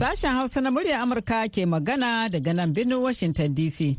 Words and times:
Sashen 0.00 0.32
Hausa 0.34 0.60
na 0.60 0.70
murya 0.70 1.00
Amurka 1.02 1.48
ke 1.48 1.66
magana 1.66 2.28
daga 2.28 2.52
nan 2.54 2.72
birnin 2.74 3.00
Washington 3.00 3.54
DC. 3.54 3.96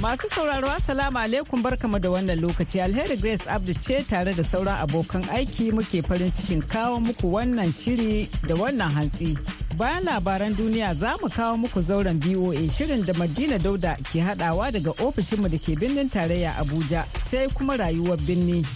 Masu 0.00 0.28
sauraro 0.30 0.68
Assalamu 0.70 1.18
alaikum 1.18 1.62
barkamu 1.62 1.98
da 2.00 2.08
wannan 2.10 2.40
lokaci 2.40 2.80
alheri 2.80 3.16
Grace 3.20 3.46
Abdu 3.50 3.74
ce 3.74 4.02
tare 4.08 4.32
da 4.32 4.42
sauran 4.44 4.78
abokan 4.80 5.22
aiki 5.28 5.72
muke 5.72 6.02
farin 6.06 6.32
cikin 6.32 6.62
kawo 6.62 7.00
muku 7.00 7.26
wannan 7.32 7.72
shiri 7.72 8.28
da 8.46 8.54
wannan 8.54 8.90
hantsi. 8.94 9.36
Bayan 9.78 10.04
labaran 10.04 10.54
duniya 10.56 10.94
za 10.94 11.14
mu 11.22 11.28
kawo 11.30 11.56
muku 11.56 11.82
zauren 11.82 12.18
BOA 12.18 12.66
shirin 12.70 13.06
da 13.06 13.14
Madina 13.14 13.58
Dauda 13.62 13.94
ke 14.12 14.18
hadawa 14.20 14.72
daga 14.74 14.90
ofishinmu 14.90 15.46
da 15.48 15.54
ke 15.58 15.78
birnin 15.78 16.10
tarayya 16.10 16.50
Abuja 16.58 17.06
sai 17.30 17.46
kuma 17.54 17.76
rayuwar 17.78 18.18
birni. 18.18 18.66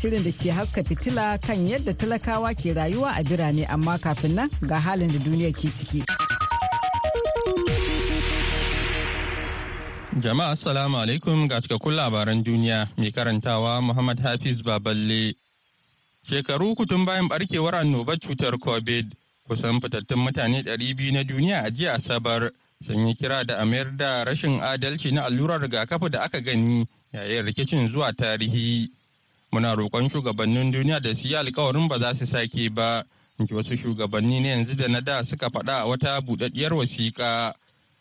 Shirin 0.00 0.24
da 0.24 0.32
ke 0.32 0.48
haska 0.48 0.80
fitila 0.82 1.36
kan 1.44 1.60
yadda 1.68 1.92
talakawa 1.92 2.54
ke 2.56 2.72
rayuwa 2.72 3.12
a 3.20 3.22
birane 3.22 3.68
amma 3.68 3.98
kafin 3.98 4.32
nan 4.34 4.48
ga 4.64 4.80
halin 4.80 5.12
da 5.12 5.18
duniya 5.20 5.52
ke 5.52 5.68
ciki. 5.76 6.00
Jama'a 10.24 10.56
assalamu 10.56 10.96
alaikum 11.04 11.48
ga 11.52 11.60
cikakkun 11.60 11.92
labaran 12.00 12.40
duniya 12.42 12.88
mai 12.96 13.12
karantawa 13.12 13.76
Muhammad 13.84 14.18
Hafiz 14.24 14.62
Baballe. 14.64 15.36
Shekaru 16.24 16.72
kutun 16.76 17.04
bayan 17.04 17.28
barkewar 17.28 17.76
annobar 17.84 18.16
cutar 18.16 18.56
COVID 18.56 19.19
kusan 19.50 19.82
fitattun 19.82 20.22
mutane 20.22 20.62
200 20.62 21.10
na 21.12 21.24
duniya 21.26 21.66
a 21.66 21.70
jiya 21.74 21.98
Asabar 21.98 22.50
sun 22.86 23.06
yi 23.06 23.14
kira 23.18 23.42
da 23.44 23.58
a 23.58 23.64
mayar 23.66 23.90
da 23.96 24.22
rashin 24.24 24.60
adalci 24.62 25.10
na 25.10 25.26
allurar 25.26 25.58
rigakafi 25.60 26.06
da 26.10 26.22
aka 26.22 26.38
gani 26.40 26.86
yayin 27.12 27.42
rikicin 27.44 27.88
zuwa 27.90 28.12
tarihi. 28.14 28.86
Muna 29.52 29.74
roƙon 29.74 30.06
shugabannin 30.08 30.70
duniya 30.70 31.00
da 31.02 31.12
su 31.14 31.26
yi 31.26 31.34
alkawarin 31.34 31.88
ba 31.88 31.98
za 31.98 32.14
su 32.14 32.26
sake 32.26 32.70
ba, 32.70 33.02
in 33.40 33.46
wasu 33.50 33.74
shugabanni 33.76 34.38
na 34.40 34.48
yanzu 34.54 34.76
da 34.76 34.86
na 34.86 35.00
da 35.00 35.22
suka 35.24 35.50
faɗa 35.50 35.82
a 35.82 35.86
wata 35.86 36.20
buɗaɗɗiyar 36.22 36.70
wasiƙa. 36.72 37.52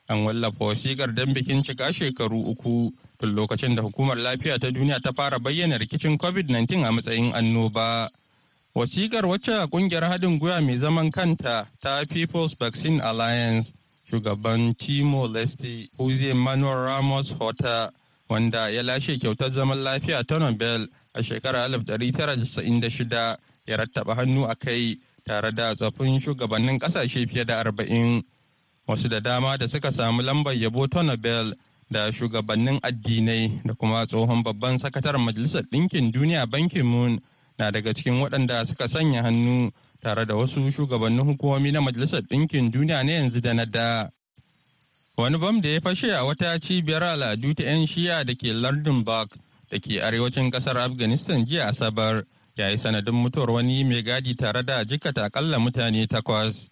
an 0.09 0.25
wallafa 0.25 0.65
wasikar 0.65 1.13
don 1.13 1.33
bikin 1.33 1.61
cika 1.63 1.93
shekaru 1.93 2.41
uku 2.49 2.91
tun 3.19 3.33
lokacin 3.35 3.75
da 3.75 3.81
hukumar 3.81 4.17
lafiya 4.17 4.59
ta 4.59 4.69
duniya 4.71 4.99
ta 5.01 5.11
fara 5.13 5.39
bayyana 5.39 5.77
rikicin 5.77 6.17
covid-19 6.17 6.85
a 6.85 6.91
matsayin 6.91 7.33
annoba 7.33 8.09
wasikar 8.79 9.25
wacce 9.25 9.67
ƙungiyar 9.71 10.03
haɗin 10.07 10.39
gwiwa 10.39 10.61
mai 10.61 10.77
zaman 10.77 11.11
kanta 11.11 11.67
ta 11.81 12.03
people's 12.05 12.55
vaccine 12.59 13.01
alliance 13.01 13.73
shugaban 14.09 14.73
timo 14.75 15.27
leste 15.27 15.89
jose 15.97 16.33
manuel 16.33 16.85
ramos 16.85 17.31
horta 17.39 17.91
wanda 18.29 18.69
ya 18.69 18.81
lashe 18.83 19.17
kyautar 19.19 19.51
zaman 19.51 19.83
lafiya 19.83 20.23
ta 20.23 20.37
nobel 20.39 20.87
a 21.13 21.21
shekarar 21.23 21.69
1996 21.69 23.37
ya 23.67 23.77
rattaba 23.77 24.15
hannu 24.15 24.45
a 24.49 24.55
kai 24.55 24.95
tare 25.25 25.51
da 25.51 25.75
tsafin 25.75 26.19
shugabannin 26.19 26.79
ƙasashe 26.79 27.27
fiye 27.27 27.45
da 27.45 27.59
arba'in. 27.63 28.23
wasu 28.89 29.07
da 29.09 29.19
dama 29.19 29.57
da 29.57 29.67
suka 29.67 29.91
samu 29.91 30.21
lambar 30.21 30.53
yabo 30.57 30.87
ta 30.87 31.01
Nobel 31.03 31.53
da 31.91 32.11
shugabannin 32.11 32.79
addinai 32.81 33.61
da 33.65 33.73
kuma 33.75 34.05
tsohon 34.07 34.41
babban 34.43 34.77
sakataren 34.79 35.21
Majalisar 35.21 35.61
Ɗinkin 35.71 36.11
Duniya 36.11 36.49
Bankin 36.49 36.85
Moon 36.85 37.21
na 37.59 37.71
daga 37.71 37.93
cikin 37.93 38.21
waɗanda 38.21 38.65
suka 38.65 38.87
sanya 38.87 39.21
hannu 39.23 39.71
tare 40.01 40.25
da 40.25 40.35
wasu 40.35 40.71
shugabannin 40.71 41.25
hukumomi 41.25 41.71
na 41.71 41.81
Majalisar 41.81 42.21
Ɗinkin 42.21 42.71
Duniya 42.71 43.03
na 43.03 43.11
yanzu 43.11 43.41
da 43.41 43.53
na 43.53 43.65
da. 43.65 44.09
Wani 45.17 45.37
bam 45.37 45.61
da 45.61 45.69
ya 45.69 45.79
fashe 45.81 46.09
a 46.15 46.23
wata 46.23 46.57
cibiyar 46.59 47.03
al'adu 47.03 47.53
ta 47.53 47.63
'yan 47.63 47.85
shiya 47.85 48.23
da 48.25 48.33
ke 48.33 48.53
lardin 48.53 49.03
Bak 49.03 49.35
da 49.69 49.77
ke 49.79 49.99
arewacin 50.01 50.49
ƙasar 50.51 50.77
Afghanistan 50.77 51.45
jiya 51.45 51.67
Asabar 51.67 52.23
ya 52.55 52.69
yi 52.69 52.77
sanadin 52.77 53.13
mutuwar 53.13 53.51
wani 53.51 53.83
mai 53.83 54.01
gadi 54.01 54.33
tare 54.35 54.63
da 54.63 54.83
jikata 54.85 55.25
akalla 55.29 55.59
mutane 55.59 56.07
takwas. 56.07 56.69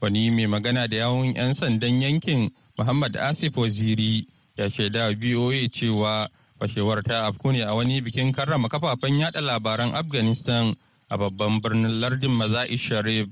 wani 0.00 0.30
mai 0.30 0.46
magana 0.46 0.88
da 0.88 0.96
yawun 0.96 1.34
'yan 1.34 1.54
sandan 1.54 2.02
yankin 2.02 2.50
muhammad 2.78 3.16
asif 3.16 3.56
waziri 3.56 4.26
ya 4.56 4.70
shaida 4.70 5.12
BOA 5.14 5.68
cewa 5.68 6.28
fashewar 6.58 7.02
ta 7.02 7.26
afku 7.28 7.52
ne 7.52 7.62
a 7.62 7.74
wani 7.74 8.00
bikin 8.00 8.32
karrama 8.32 8.68
kafafen 8.68 9.18
yada 9.20 9.40
labaran 9.40 9.94
afghanistan 9.94 10.74
a 11.10 11.16
babban 11.18 11.60
birnin 11.62 12.00
lardin 12.00 12.30
maza'i 12.30 12.76
sharif. 12.78 13.28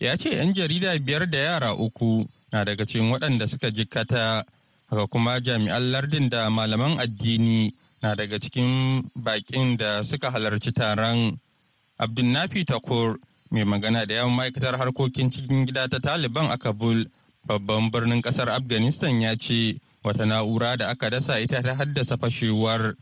Ya 0.00 0.16
ce 0.16 0.30
'yan 0.30 0.54
jarida 0.54 0.94
biyar 0.98 1.26
da 1.30 1.38
yara 1.38 1.74
uku 1.74 2.26
na 2.52 2.64
daga 2.64 2.84
cikin 2.86 3.10
waɗanda 3.10 3.46
suka 3.48 3.70
jikkata 3.70 4.44
haka 4.90 5.06
kuma 5.06 5.40
jami'an 5.40 5.90
lardin 5.92 6.28
da 6.28 6.50
malaman 6.50 6.98
addini 7.00 7.74
na 8.02 8.14
daga 8.14 8.38
cikin 8.38 9.02
baƙin 9.16 9.76
da 9.76 10.02
suka 10.04 10.30
halarci 10.30 10.72
taron. 10.72 11.38
Abdulnafi 11.98 12.64
takur 12.64 13.18
mai 13.50 13.64
magana 13.64 14.06
da 14.06 14.14
yawan 14.14 14.34
ma'aikatar 14.36 14.76
harkokin 14.78 15.30
cikin 15.32 15.66
gida 15.66 15.88
ta 15.88 15.98
taliban 15.98 16.50
a 16.50 16.56
kabul 16.58 17.04
babban 17.46 17.90
birnin 17.90 18.22
ƙasar 18.22 18.48
afghanistan 18.48 19.20
ya 19.20 19.34
ce 19.36 19.80
wata 20.08 20.24
na'ura 20.24 20.76
da 20.76 20.88
aka 20.88 21.10
dasa 21.12 21.36
ita 21.40 21.60
ta 21.62 21.76
haddasa 21.76 22.16
fashewar. 22.16 22.96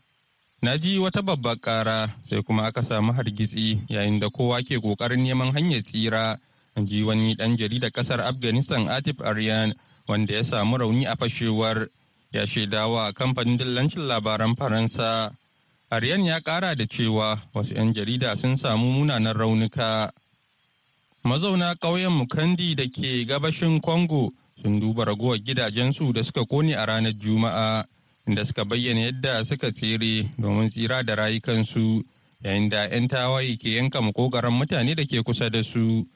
Na 0.63 0.75
ji 0.79 0.99
wata 0.99 1.23
babbar 1.23 1.57
kara 1.63 2.11
sai 2.29 2.43
kuma 2.43 2.67
aka 2.67 2.83
samu 2.83 3.13
hargitsi 3.15 3.79
yayin 3.89 4.19
da 4.21 4.27
kowa 4.31 4.63
ke 4.67 4.81
ƙoƙarin 4.83 5.23
neman 5.23 5.53
hanyar 5.55 5.83
tsira 5.83 6.39
in 6.77 6.87
ji 6.87 7.03
wani 7.07 7.35
dan 7.39 7.57
jarida 7.57 7.91
ƙasar 7.91 8.21
afghanistan 8.21 8.89
atif 8.89 9.21
aryan 9.23 9.75
wanda 10.09 10.35
ya 10.35 10.43
samu 10.43 10.77
rauni 10.79 11.07
a 11.07 11.15
fashewar 11.17 11.87
ya 12.33 12.43
shaidawa 12.47 13.13
kamfanin 13.15 13.59
dillancin 13.59 14.09
labaran 14.09 14.57
faransa. 14.57 15.31
Aryan 15.91 16.25
ya 16.27 16.41
kara 16.41 16.75
da 16.75 16.87
cewa 16.87 17.39
wasu 17.55 17.75
'yan 17.75 17.95
jarida 17.95 18.35
sun 18.37 18.57
samu 18.57 18.91
munanan 18.93 19.37
raunuka. 19.37 20.11
Mazauna 21.23 21.75
ƙauyen 21.79 22.11
mukandi 22.13 22.75
da 22.75 22.85
ke 22.91 23.25
gabashin 23.27 23.81
congo 23.81 24.33
sun 24.63 24.81
duba 24.81 25.05
ragowar 25.05 25.39
gidajensu 25.39 26.13
da 26.13 26.23
suka 26.25 26.41
ƙone 26.45 26.75
a 26.75 26.85
ranar 26.87 27.13
juma'a 27.13 27.85
inda 28.27 28.45
suka 28.45 28.65
bayyana 28.65 29.01
yadda 29.01 29.45
suka 29.45 29.71
tsere 29.71 30.29
domin 30.39 30.71
tsira 30.71 31.03
da 31.05 31.15
rayukansu 31.15 32.03
yayin 32.45 32.69
da 32.69 32.89
'yan 32.89 33.09
tawaye 33.09 33.57
ke 33.57 33.77
yanka 33.77 34.01
makogaran 34.01 34.53
mutane 34.53 34.95
da 34.95 35.05
ke 35.05 35.23
kusa 35.23 35.51
da 35.51 35.63
su. 35.63 36.07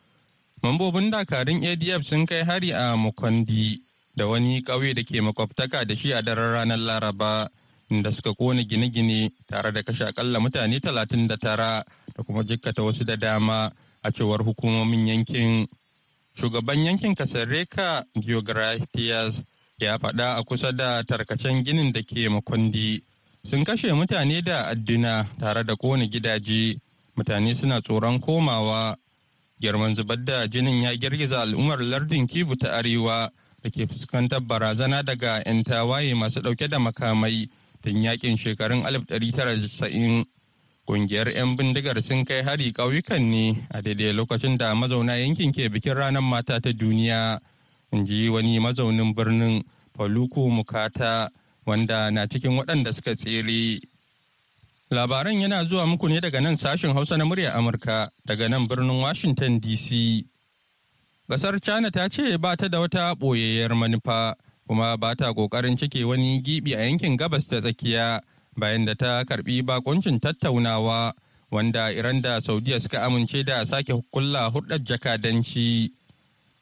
Mambobin 0.62 1.10
dakarun 1.10 1.64
adf 1.64 2.04
sun 2.04 2.26
kai 2.26 2.42
hari 2.44 2.70
a 2.72 2.96
mukandi 2.96 3.80
da 4.16 4.26
wani 4.26 4.62
ƙauye 4.62 4.94
da 4.94 5.02
ke 5.02 5.20
makwabtaka 5.20 5.84
da 5.86 5.94
shi 5.94 6.12
a 6.12 6.22
daren 6.22 6.52
ranar 6.52 6.78
laraba 6.78 7.48
inda 7.90 8.12
suka 8.12 8.32
ƙone 8.34 8.64
gine-gine 8.68 9.30
tare 9.46 9.72
da 9.72 9.82
kashe 9.82 10.04
akalla 10.08 10.40
mutane 10.40 10.80
39 10.80 11.28
da 12.16 12.22
kuma 12.26 12.42
jikkata 12.44 12.82
wasu 12.82 13.04
da 13.04 13.16
dama 13.16 13.70
a 14.02 14.10
cewar 14.10 14.40
hukumomin 14.44 15.06
yankin. 15.06 15.66
Shugaban 16.34 16.84
yankin 16.84 17.14
kasareka 17.14 18.04
geographias 18.14 19.42
ya 19.78 19.98
faɗa 19.98 20.36
a 20.36 20.42
kusa 20.44 20.72
da 20.72 21.02
tarkacen 21.02 21.64
ginin 21.64 21.92
da 21.92 22.02
ke 22.02 22.28
makondi 22.28 23.02
sun 23.44 23.64
kashe 23.64 23.92
mutane 23.92 24.42
da 24.42 24.66
adduna 24.68 25.26
tare 25.38 25.64
da 25.64 25.74
ƙone 25.76 26.08
gidaje. 26.08 26.80
Mutane 27.16 27.54
suna 27.54 27.80
tsoron 27.80 28.20
komawa. 28.20 28.96
Girman 29.60 29.94
zubar 29.94 30.16
da 30.24 30.46
jinin 30.48 30.82
ya 30.82 30.96
girgiza 30.96 31.42
al'ummar 31.42 31.80
lardin 31.80 32.26
kibu 32.26 32.56
ta 32.56 32.76
arewa 32.78 33.30
da 33.62 33.68
ke 33.70 33.86
fuskantar 33.86 34.40
barazana 34.40 35.02
daga 35.02 35.42
'yan 35.44 35.62
tawaye 35.64 36.14
masu 36.14 36.40
ɗauke 36.40 36.68
da 36.68 36.78
makamai 36.78 37.48
tun 37.82 38.02
yaƙin 38.02 38.36
shekarun 38.36 38.82
1990 38.84 40.24
Ƙungiyar 40.90 41.30
'yan 41.30 41.54
bindigar 41.56 42.02
sun 42.02 42.24
kai 42.24 42.42
hari 42.42 42.72
ƙauyukan 42.72 43.22
ne 43.22 43.62
a 43.70 43.80
daidai 43.80 44.10
lokacin 44.12 44.58
da 44.58 44.74
mazauna 44.74 45.14
yankin 45.22 45.52
ke 45.52 45.70
bikin 45.70 45.94
ranar 45.94 46.20
mata 46.22 46.58
ta 46.60 46.70
duniya. 46.72 47.38
In 47.92 48.04
ji 48.04 48.28
wani 48.28 48.58
mazaunin 48.58 49.14
birnin 49.14 49.62
Faluku 49.96 50.50
Mukata 50.50 51.28
wanda 51.64 52.10
na 52.10 52.26
cikin 52.26 52.58
waɗanda 52.58 52.92
suka 52.92 53.14
tsere. 53.14 53.78
Labaran 54.90 55.38
yana 55.40 55.62
zuwa 55.64 55.86
muku 55.86 56.08
ne 56.08 56.18
daga 56.20 56.40
nan 56.42 56.56
sashen 56.56 56.92
Hausa 56.92 57.16
na 57.16 57.24
murya 57.24 57.54
Amurka 57.54 58.10
daga 58.26 58.48
nan 58.50 58.66
birnin 58.66 59.00
Washington 59.00 59.60
DC. 59.60 60.24
Ƙasar 61.30 61.62
China 61.62 61.92
ta 61.92 62.08
ce 62.08 62.36
ba 62.36 62.56
ta 62.56 62.66
da 62.66 62.80
wata 62.80 63.14
ɓoyayyar 63.14 63.76
manufa 63.78 64.34
kuma 64.66 64.96
ba 64.98 65.14
ta 65.14 65.30
ƙoƙarin 65.32 65.78
cike 65.78 66.02
wani 66.04 66.42
gibi 66.42 66.74
a 66.74 66.82
yankin 66.82 67.16
gabas 67.16 67.46
ta 67.46 67.60
tsakiya. 67.60 68.18
Bayan 68.60 68.84
da 68.84 68.94
ta 68.94 69.24
karɓi 69.24 69.64
bakuncin 69.64 70.20
tattaunawa 70.20 71.12
wanda 71.50 71.88
Iran 71.92 72.20
da 72.20 72.40
Saudiya 72.40 72.78
suka 72.80 73.02
amince 73.02 73.42
da 73.44 73.64
sake 73.64 73.92
kulla 74.12 74.50
hudar 74.52 74.78
jakadanci. 74.78 75.90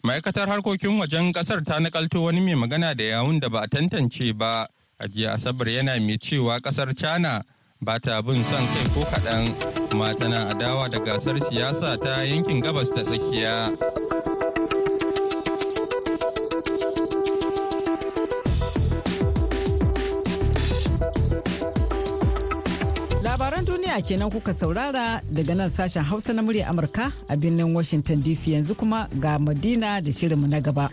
Ma'aikatar 0.05 0.47
harkokin 0.49 0.97
wajen 1.03 1.33
ƙasar 1.35 1.65
ta 1.67 1.79
nakalto 1.83 2.23
wani 2.23 2.41
mai 2.41 2.55
magana 2.55 2.95
da 2.97 3.05
yawun 3.05 3.41
da 3.41 3.49
ba 3.49 3.61
a 3.63 3.69
tantance 3.69 4.33
ba 4.33 4.67
a 4.99 5.09
jiya 5.09 5.35
Asabar 5.35 5.67
yana 5.69 5.99
mai 6.01 6.17
cewa 6.17 6.61
ƙasar 6.63 6.95
China 6.97 7.43
ba 7.83 7.99
ta 8.01 8.23
bin 8.23 8.43
son 8.45 8.65
kai 8.73 8.87
ko 8.95 9.01
kaɗan 9.11 9.55
kuma 9.91 10.15
tana 10.15 10.55
adawa 10.55 10.89
da 10.89 10.99
gasar 11.05 11.37
siyasa 11.43 11.99
ta 11.99 12.23
yankin 12.23 12.63
gabas 12.63 12.89
ta 12.95 13.03
tsakiya. 13.03 13.75
Kenan 24.03 24.31
kuka 24.31 24.55
saurara 24.55 25.21
daga 25.31 25.55
nan 25.55 25.71
sashen 25.71 26.05
Hausa 26.05 26.33
na 26.33 26.43
murya 26.43 26.67
Amurka 26.69 27.13
a 27.29 27.37
birnin 27.37 27.73
Washington 27.75 28.23
DC 28.23 28.53
yanzu 28.53 28.77
kuma 28.77 29.09
ga 29.19 29.39
Madina 29.39 30.01
da 30.05 30.11
shirinmu 30.13 30.47
na 30.49 30.61
gaba. 30.61 30.91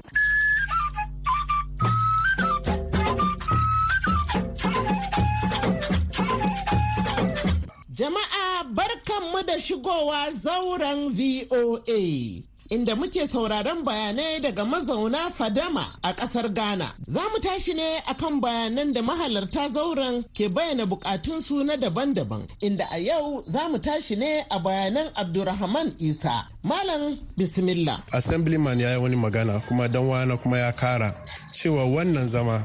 Jama'a 7.93 8.63
barkanmu 8.73 9.45
da 9.47 9.59
shigowa 9.59 10.31
zauren 10.31 11.09
VOA. 11.09 12.54
Inda 12.69 12.95
muke 12.95 13.27
sauraron 13.27 13.83
bayanai 13.83 14.39
daga 14.39 14.65
mazauna 14.65 15.29
Fadama 15.29 15.85
a 16.03 16.13
ƙasar 16.13 16.51
Ghana. 16.53 16.87
Za 17.07 17.21
mu 17.31 17.39
tashi 17.39 17.73
ne 17.75 17.99
akan 18.07 18.41
bayanan 18.41 18.91
da 18.93 19.01
mahalarta 19.01 19.69
zauren 19.69 20.23
ke 20.33 20.49
bayyana 20.49 20.85
bukatunsu 20.87 21.63
na 21.63 21.75
daban-daban. 21.75 22.47
Inda 22.61 22.85
a 22.91 22.97
yau 22.97 23.43
za 23.47 23.69
mu 23.69 23.77
tashi 23.77 24.15
ne 24.15 24.41
a 24.49 24.59
bayanan 24.59 25.11
Abdurrahman 25.15 25.93
Isa. 25.99 26.47
Malam 26.63 27.19
Bismillah. 27.37 28.01
Assemblyman 28.11 28.79
ya 28.79 28.95
yi 28.95 28.97
wani 29.01 29.15
magana 29.15 29.59
kuma 29.67 29.87
dan 29.87 30.01
wana 30.09 30.35
kuma 30.41 30.57
ya 30.57 30.71
kara 30.71 31.13
cewa 31.53 31.85
wannan 31.85 32.25
zama 32.25 32.63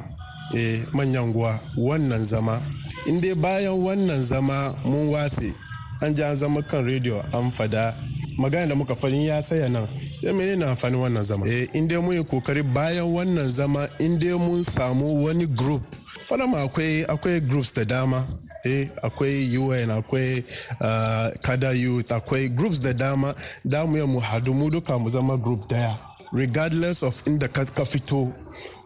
e, 0.57 0.83
manyan 0.95 1.33
guwa 1.33 1.61
wannan 1.77 2.25
zama 2.25 2.63
in 3.07 3.21
dai 3.21 3.35
bayan 3.35 3.77
wannan 3.85 4.21
zama 4.21 4.75
mun 4.85 5.11
wase 5.13 5.53
an 6.01 6.15
ji 6.15 6.23
an 6.23 6.37
zama 6.37 6.63
kan 6.63 6.85
rediyo 6.85 7.21
an 7.35 7.51
fada 7.51 7.95
magana 8.41 8.67
da 8.69 8.75
muka 8.75 8.95
faɗin 8.95 9.27
ya 9.27 9.41
saya 9.43 9.69
nan 9.69 9.87
ya 10.23 10.33
mene 10.33 10.57
na 10.57 10.71
amfani 10.73 10.97
wannan 10.97 11.23
zama 11.23 11.47
eh 11.47 11.69
in 11.75 11.89
dai 11.89 11.99
mun 12.01 12.17
yi 12.17 12.23
ƙoƙari 12.25 12.63
bayan 12.75 13.05
wannan 13.13 13.49
zama 13.49 13.89
in 13.99 14.19
dai 14.19 14.33
mun 14.39 14.63
samu 14.65 15.23
wani 15.25 15.47
group 15.47 15.83
fadama 16.23 16.63
akwai 16.63 17.05
akwai 17.09 17.41
groups 17.41 17.73
da 17.73 17.85
dama. 17.85 18.27
Eh 18.65 18.89
akwai 19.03 19.57
UN 19.57 19.91
akwai 19.91 20.45
uh, 20.81 21.31
kada 21.43 21.73
youth 21.73 22.09
akwai 22.13 22.49
groups 22.55 22.81
da 22.81 22.93
dama. 22.93 23.35
Da 23.65 23.87
mu 23.87 24.07
mu 24.07 24.21
hadu 24.21 24.53
mu 24.55 24.71
duka 24.71 24.99
mu 24.99 25.09
zama 25.09 25.37
group 25.37 25.69
ɗaya. 25.69 25.97
Regardless 26.33 27.03
of 27.03 27.25
inda 27.25 27.49
ka 27.49 27.65
fito 27.85 28.33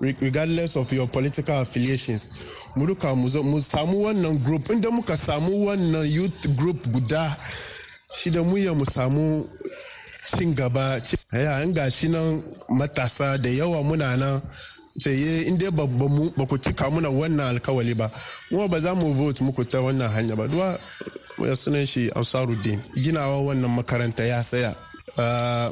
regardless 0.01 0.77
of 0.77 0.91
your 0.93 1.07
political 1.09 1.61
affiliations 1.61 2.31
mu 2.77 2.87
duka 2.87 3.15
mu 3.15 3.29
samu 3.61 4.05
wannan 4.05 4.39
group. 4.45 4.65
Inda 4.71 4.91
muka 4.91 5.17
samu 5.17 5.67
wannan 5.67 6.07
youth 6.09 6.57
group 6.57 6.87
guda 6.93 7.37
shi 8.15 8.31
da 8.31 8.43
mu 8.43 8.57
mu 8.75 8.85
samu 8.85 9.47
cin 10.27 10.55
gaba. 10.55 11.01
Ya 11.33 11.61
in 11.63 11.75
gashi 11.75 12.09
nan 12.09 12.43
matasa 12.69 13.37
da 13.43 13.49
yawa 13.51 13.83
muna 13.83 14.17
nan 14.17 14.43
ce 15.01 15.11
in 15.47 15.59
dai 15.59 15.71
ba 15.71 15.85
ku 16.47 16.57
cika 16.59 16.91
muna 16.91 17.09
wannan 17.11 17.59
alkawali 17.59 17.95
ba 17.97 18.11
kuma 18.49 18.69
ba 18.69 18.79
za 18.81 18.95
mu 18.95 19.13
vote 19.13 19.41
muku 19.43 19.65
ta 19.65 19.79
wannan 19.81 20.11
hanya 20.15 20.37
ba. 20.37 20.47
Duwa 20.49 20.79
ya 21.39 21.57
sunan 21.57 21.87
shi 21.87 22.11
ansaruddin 22.15 22.81
ginawa 22.95 23.43
wannan 23.43 23.71
makaranta 23.75 24.25
ya 24.25 24.43
saya. 24.43 24.75
Uh, 25.17 25.71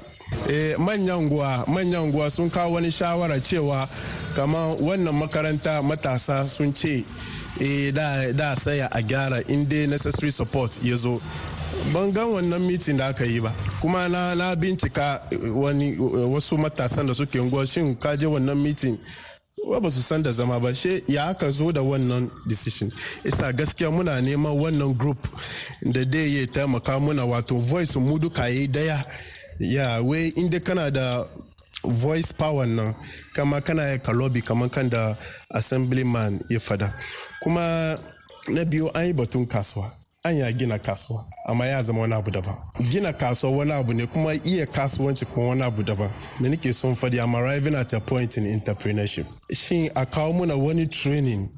eh, 0.49 0.77
manyan 0.79 1.29
guwa 1.29 1.65
manyan 1.67 2.13
guwa 2.13 2.31
sun 2.31 2.51
kawo 2.51 2.75
wani 2.75 2.91
shawara 2.91 3.41
cewa 3.41 3.89
kama 4.37 4.75
wannan 4.79 5.15
makaranta 5.15 5.83
matasa 5.83 6.47
sun 6.49 6.73
ce 6.75 7.05
eh, 7.61 7.91
da, 7.93 8.55
saya 8.55 8.89
a 8.93 9.03
gyara 9.03 9.43
inda 9.49 9.87
necessary 9.89 10.31
support 10.31 10.79
ya 10.85 10.95
zo. 10.97 11.21
Ban 11.91 12.13
gan 12.13 12.27
wannan 12.31 12.61
mitin 12.67 12.97
da 12.97 13.07
aka 13.09 13.25
yi 13.25 13.41
ba. 13.41 13.53
Kuma 13.81 14.09
na, 14.09 14.35
na 14.35 14.55
bincika 14.57 15.21
wani 15.55 15.97
wasu 15.99 16.59
matasan 16.59 17.07
da 17.07 17.15
suke 17.15 17.39
nguwa 17.43 17.67
shin 17.67 17.97
kaje 17.97 18.27
wannan 18.27 18.57
mitin 18.63 18.99
ba 19.81 19.91
su 19.91 20.03
san 20.03 20.23
da 20.23 20.31
zama 20.31 20.61
ba. 20.61 20.75
She 20.75 21.03
ya 21.09 21.29
aka 21.31 21.51
zo 21.51 21.73
da 21.73 21.81
wannan 21.81 22.31
decision? 22.47 22.91
Isa 23.25 23.53
gaskiya 23.53 23.91
muna 23.91 24.21
neman 24.21 24.55
wannan 24.61 24.97
group 24.97 25.19
da 25.83 26.05
dai 26.05 26.37
ya 26.41 26.47
taimaka 26.47 26.99
muna 27.01 27.25
wato 27.25 27.55
voice 27.61 27.97
mu 27.99 28.19
duka 28.19 28.49
yi 28.49 28.69
ɗaya. 28.69 29.05
Ya 29.61 30.01
wai 30.03 30.29
inda 30.37 30.61
kana 30.61 30.91
da 30.91 31.25
voice 31.85 32.33
power 32.33 32.67
nan 32.67 32.95
kama 33.35 33.61
kana 33.61 33.83
ya 33.83 33.99
kalobi 33.99 34.43
kamar 34.43 34.69
kan 34.71 34.89
da 34.89 35.17
assemblyman 35.51 36.41
ya 36.49 36.59
fada. 36.61 36.95
Kuma 37.43 37.99
na 38.49 38.65
biyu 38.65 38.89
an 38.95 39.07
yi 39.07 39.13
batun 39.13 39.47
kasuwa. 39.47 40.02
An 40.25 40.37
ya 40.37 40.53
gina 40.53 40.79
kasuwa 40.79 41.25
amma 41.47 41.67
ya 41.67 41.83
zama 41.83 42.01
wani 42.01 42.15
abu 42.15 42.31
daban. 42.31 42.55
Gina 42.91 43.13
kasuwa 43.13 43.53
wani 43.57 43.73
abu 43.73 43.93
ne 43.95 44.07
kuma 44.07 44.35
iya 44.35 44.67
kasuwanci 44.67 45.25
kuma 45.27 45.49
wani 45.49 45.63
abu 45.63 45.83
daban. 45.83 46.11
Da 46.41 46.49
nake 46.49 46.73
son 46.73 46.95
faɗi 46.95 47.19
I'm 47.23 47.35
arriving 47.35 47.75
at 47.75 47.93
a 47.93 48.01
point 48.01 48.37
in 48.39 48.45
entrepreneurship. 48.45 49.27
Shin 49.53 49.91
a 49.97 50.07
kawo 50.07 50.33
muna 50.33 50.57
wani 50.57 50.87
training 50.87 51.49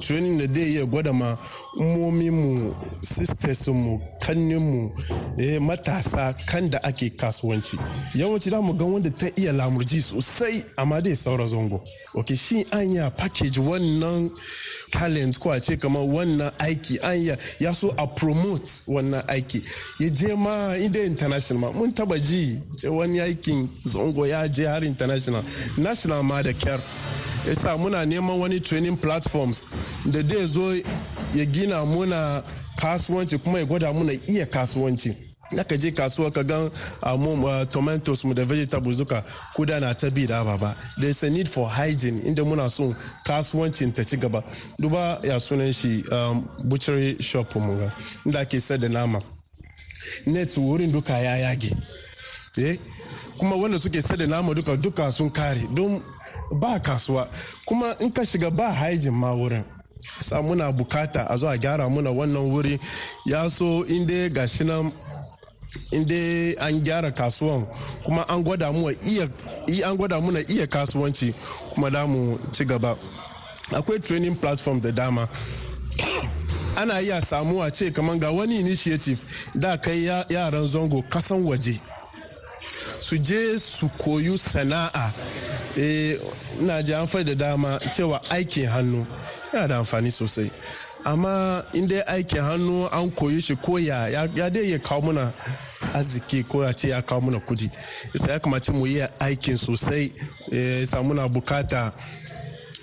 training 0.00 0.38
da 0.38 0.46
dai 0.46 0.62
iya 0.72 0.84
gwada 0.86 1.12
ma 1.12 1.36
mu 1.76 2.74
sisters 3.02 3.68
mu 3.68 4.00
kannin 4.20 4.58
mu 4.60 4.90
eh, 5.38 5.58
matasa 5.60 6.34
kan 6.46 6.70
da 6.70 6.78
ake 6.82 7.10
kasuwanci. 7.16 7.78
Yawanci 8.14 8.50
da 8.50 8.60
mu 8.60 8.72
ga 8.74 8.84
wanda 8.84 9.10
ta 9.10 9.26
iya 9.36 9.52
lamurji 9.52 10.00
sosai 10.00 10.64
amma 10.76 11.00
dai 11.00 11.14
saura 11.14 11.46
zongo 11.46 11.80
ok 12.14 12.34
shi 12.36 12.64
an 12.72 12.90
ya 12.94 13.10
package 13.10 13.58
wannan 13.60 14.30
talent 14.90 15.38
ko 15.38 15.50
a 15.50 15.60
ce 15.60 15.76
kamar 15.76 16.02
wannan 16.02 16.50
aiki 16.58 16.98
an 17.02 17.36
ya 17.60 17.72
so 17.72 17.90
a 17.98 18.06
promote 18.06 18.82
wannan 18.86 19.22
aiki. 19.28 19.62
Ya 20.00 20.08
je 20.10 20.34
ma 20.36 20.74
inda 20.76 21.04
international 21.04 21.60
ma 21.60 21.72
mun 21.72 21.92
taba 21.92 22.18
ji 22.18 22.58
wani 22.84 23.18
aikin 23.20 23.68
zongo 23.84 24.26
ya 24.26 24.48
je 24.48 24.64
har 24.66 24.84
international. 24.84 25.42
National 25.76 26.22
ma 26.22 26.42
da 26.42 26.52
kyar. 26.52 26.80
Yasa 27.46 27.76
muna 27.78 28.04
neman 28.04 28.40
wani 28.40 28.60
training 28.60 28.96
platforms 29.64 29.66
da 30.04 30.22
dai 30.22 30.46
zo 30.46 30.74
ya 31.34 31.44
gina 31.44 31.84
muna 31.84 32.42
kasuwanci 32.76 33.38
kuma 33.38 33.58
ya 33.58 33.64
gwada 33.64 33.92
muna 33.92 34.12
iya 34.26 34.46
kasuwanci. 34.46 35.16
Ka 35.68 35.76
je 35.76 35.90
kasuwa 35.92 36.30
ka 36.32 36.42
gan 36.42 36.70
uh, 37.02 37.64
tomatoes 37.70 38.24
mu 38.24 38.34
da 38.34 38.44
vegetables 38.44 38.96
duka 38.98 39.22
kuda 39.54 39.80
na 39.80 39.94
ta 39.94 40.10
bi 40.10 40.26
da 40.26 40.42
ba 40.44 40.74
there 40.98 41.08
is 41.10 41.22
a 41.22 41.30
need 41.30 41.48
for 41.48 41.68
hygiene 41.70 42.20
inda 42.26 42.42
muna 42.44 42.68
son 42.68 42.94
kasuwancin 43.24 43.94
ta 43.94 44.02
ci 44.02 44.16
gaba. 44.16 44.42
Duba 44.78 45.20
ya 45.22 45.38
sunan 45.38 45.72
shi 45.72 46.02
um, 46.10 46.48
butchery 46.68 47.16
shop 47.20 47.54
mu 47.56 47.76
ga 47.78 47.92
inda 48.26 48.40
ake 48.40 48.58
sayar 48.60 48.80
da 48.80 48.88
nama. 48.88 49.20
Net 50.26 50.56
wurin 50.56 50.90
duka 50.92 51.18
ya 51.18 51.36
yage. 51.36 51.70
Eh? 52.58 52.76
Kuma 53.38 53.56
wanda 53.56 53.78
suke 53.78 54.02
sayar 54.02 54.18
da 54.18 54.26
nama 54.26 54.54
duka 54.54 54.76
duka 54.76 55.10
sun 55.12 55.30
kare 55.30 55.66
don 55.74 56.02
ba 56.52 56.78
kasuwa. 56.80 57.28
Kuma 57.66 57.94
in 58.00 58.10
ka 58.12 58.22
shiga 58.22 58.50
ba 58.50 58.72
hygiene 58.72 59.14
ma 59.16 59.30
wurin. 59.32 59.64
Sa 60.20 60.42
muna 60.42 60.72
buƙata 60.72 61.26
a 61.28 61.36
zo 61.36 61.48
a 61.48 61.56
gyara 61.58 61.88
muna 61.88 62.10
wannan 62.12 62.50
wuri. 62.50 62.78
Ya 63.26 63.48
so 63.48 63.84
inda 63.84 64.28
gashi 64.30 64.64
nan 64.64 64.92
inda 65.92 66.54
an 66.60 66.80
gyara 66.80 67.10
kasuwan 67.12 67.66
kuma 68.04 68.24
an 68.28 68.42
gwada 68.42 68.72
muna 68.72 70.40
iya 70.48 70.66
kasuwanci 70.66 71.34
kuma 71.74 71.90
da 71.90 72.06
mu 72.06 72.38
ci 72.52 72.64
gaba. 72.64 72.96
Akwai 73.72 74.02
training 74.02 74.36
platform 74.36 74.80
da 74.80 74.90
dama. 74.90 75.28
Ana 76.76 77.00
iya 77.00 77.20
samuwa 77.20 77.70
ce 77.72 77.90
kamar 77.90 78.18
ga 78.18 78.30
wani 78.30 78.60
initiative 78.60 79.18
da 79.54 79.76
kai 79.76 80.04
yaran 80.28 80.66
zango 80.66 81.02
kasan 81.08 81.42
waje. 81.44 81.80
Su 83.06 83.14
je 83.16 83.58
su 83.58 83.88
koyu 83.98 84.38
sana'a. 84.38 85.10
Ina 86.60 86.82
ji 86.82 86.94
an 86.94 87.06
da 87.24 87.34
dama 87.34 87.78
cewa 87.96 88.20
aikin 88.30 88.66
hannu 88.66 89.06
yana 89.52 89.68
da 89.68 89.76
amfani 89.78 90.10
sosai. 90.10 90.50
Amma 91.04 91.62
inda 91.72 92.02
aikin 92.06 92.42
hannu 92.42 92.88
an 92.92 93.10
koyi 93.10 93.40
shi 93.40 93.54
koya 93.56 94.08
ya 94.08 94.50
dai 94.50 94.70
ya 94.72 94.78
kawo 94.78 95.00
muna 95.02 95.32
arziki 95.94 96.42
ko 96.48 96.64
ya 96.64 96.72
ce 96.72 96.88
ya 96.88 97.02
kawo 97.02 97.20
muna 97.20 97.38
kuɗi. 97.38 97.70
Isa 98.14 98.32
ya 98.32 98.38
kamace 98.40 98.72
mu 98.72 98.86
yi 98.86 99.06
aikin 99.20 99.56
sosai 99.56 100.10
isa 100.82 101.02
muna 101.02 101.28
buƙata. 101.28 101.92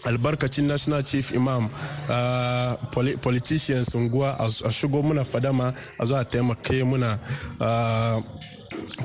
Albarkacin 0.05 0.67
national 0.67 1.01
chief 1.01 1.31
imam 1.33 1.69
uh, 2.09 2.75
politicians 3.21 3.87
unguwa 3.95 4.35
a 4.39 4.47
shigo 4.71 5.01
muna 5.01 5.23
fadama 5.23 5.73
a 5.99 6.05
zuwa 6.05 6.25
taimaka 6.25 6.73
muna 6.85 7.17
uh, 7.59 8.21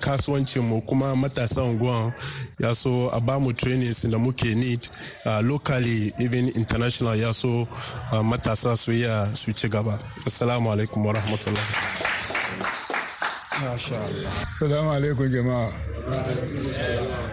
kasuwancinmu 0.00 0.80
kuma 0.86 1.16
matasan 1.16 1.64
unguwan 1.64 2.12
ya 2.58 2.74
so 2.74 3.08
a 3.12 3.20
ba 3.20 3.38
mu 3.40 3.52
trainings 3.52 4.02
da 4.10 4.18
muke 4.18 4.54
need 4.54 4.88
uh, 5.26 5.40
locally 5.40 6.12
even 6.18 6.48
international 6.56 7.14
ya 7.18 7.32
so 7.32 7.68
uh, 8.12 8.22
matasa 8.22 8.76
su 8.76 8.92
iya 8.92 9.28
su 9.34 9.52
ci 9.52 9.68
gaba 9.68 9.98
assalamu 10.26 10.72
alaikum 10.72 11.06
wa 11.06 11.12
rahmatullah 11.12 11.64
Salamu 14.50 14.90
alaikum 14.94 15.26
jama'a. 15.28 15.66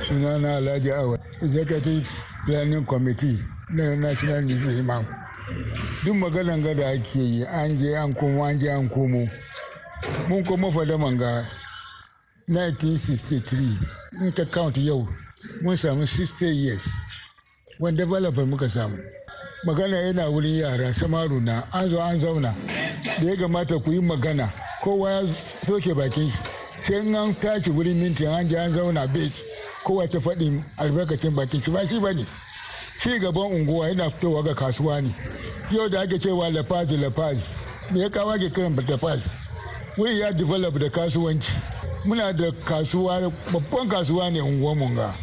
Sunana 0.02 0.58
Alhaji 0.58 0.90
Awad, 0.92 1.22
Executive 1.42 2.10
Planning 2.48 2.84
Committee 2.86 3.38
na 3.70 3.94
National 3.96 4.42
News 4.42 4.66
Imam. 4.80 5.06
Duk 6.04 6.16
maganan 6.18 6.64
gada 6.64 6.90
ake 6.90 7.20
yi 7.20 7.46
an 7.46 7.78
je 7.78 7.94
an 7.94 8.14
komo 8.14 8.42
an 8.50 8.58
je 8.60 8.70
an 8.70 8.90
komo. 8.90 9.30
Mun 10.28 10.44
kuma 10.44 10.72
fada 10.72 10.98
manga 10.98 11.46
1963 12.48 14.22
in 14.22 14.32
ka 14.32 14.46
count 14.46 14.78
yau 14.78 15.08
mun 15.64 15.76
samu 15.78 16.06
60 16.06 16.46
years. 16.46 16.86
Wani 17.80 17.98
developer 17.98 18.46
muka 18.46 18.70
samu. 18.70 18.98
Magana 19.66 19.98
yana 19.98 20.30
wurin 20.30 20.60
yara 20.60 20.94
samaru 20.94 21.42
na 21.42 21.64
an 21.74 21.90
zo 21.90 22.00
an 22.02 22.20
zauna. 22.20 22.54
Da 23.20 23.26
ya 23.30 23.36
kamata 23.36 23.80
ku 23.84 23.92
yi 23.92 24.00
magana 24.00 24.52
kowa 24.84 25.12
ya 25.12 25.28
soke 25.28 25.94
bakin 25.96 26.30
shi. 26.30 26.38
Sai 26.82 27.00
in 27.00 27.16
an 27.16 27.34
tashi 27.34 27.72
wurin 27.72 27.96
minti 28.00 28.26
an 28.28 28.48
je 28.48 28.56
an 28.58 28.72
zauna 28.72 29.08
base 29.12 29.44
kowa 29.84 30.08
ta 30.08 30.20
faɗin 30.20 30.64
albarkacin 30.78 31.36
bakin 31.36 31.62
shi. 31.62 31.72
Ba 31.72 31.88
shi 31.88 32.00
ba 32.00 32.14
ne. 32.14 32.26
Ci 33.00 33.18
gaban 33.20 33.52
unguwa 33.52 33.90
yana 33.90 34.10
fitowa 34.10 34.44
ga 34.44 34.54
kasuwa 34.54 35.02
ne. 35.02 35.10
Yau 35.72 35.90
da 35.90 36.02
ake 36.02 36.20
cewa 36.20 36.50
lafaz 36.52 36.92
lafaz 36.92 37.58
me 37.92 38.02
ya 38.02 38.10
kawo 38.10 38.32
ake 38.32 38.50
kiran 38.52 38.76
lafaz 38.76 39.26
wuri 39.98 40.20
ya 40.20 40.32
develop 40.32 40.78
da 40.80 40.90
kasuwanci. 40.90 41.52
Muna 42.06 42.34
da 42.34 42.52
kasuwa 42.52 43.32
babban 43.52 43.90
kasuwa 43.90 44.30
ne 44.32 44.42
unguwar 44.42 44.76
munga 44.76 45.14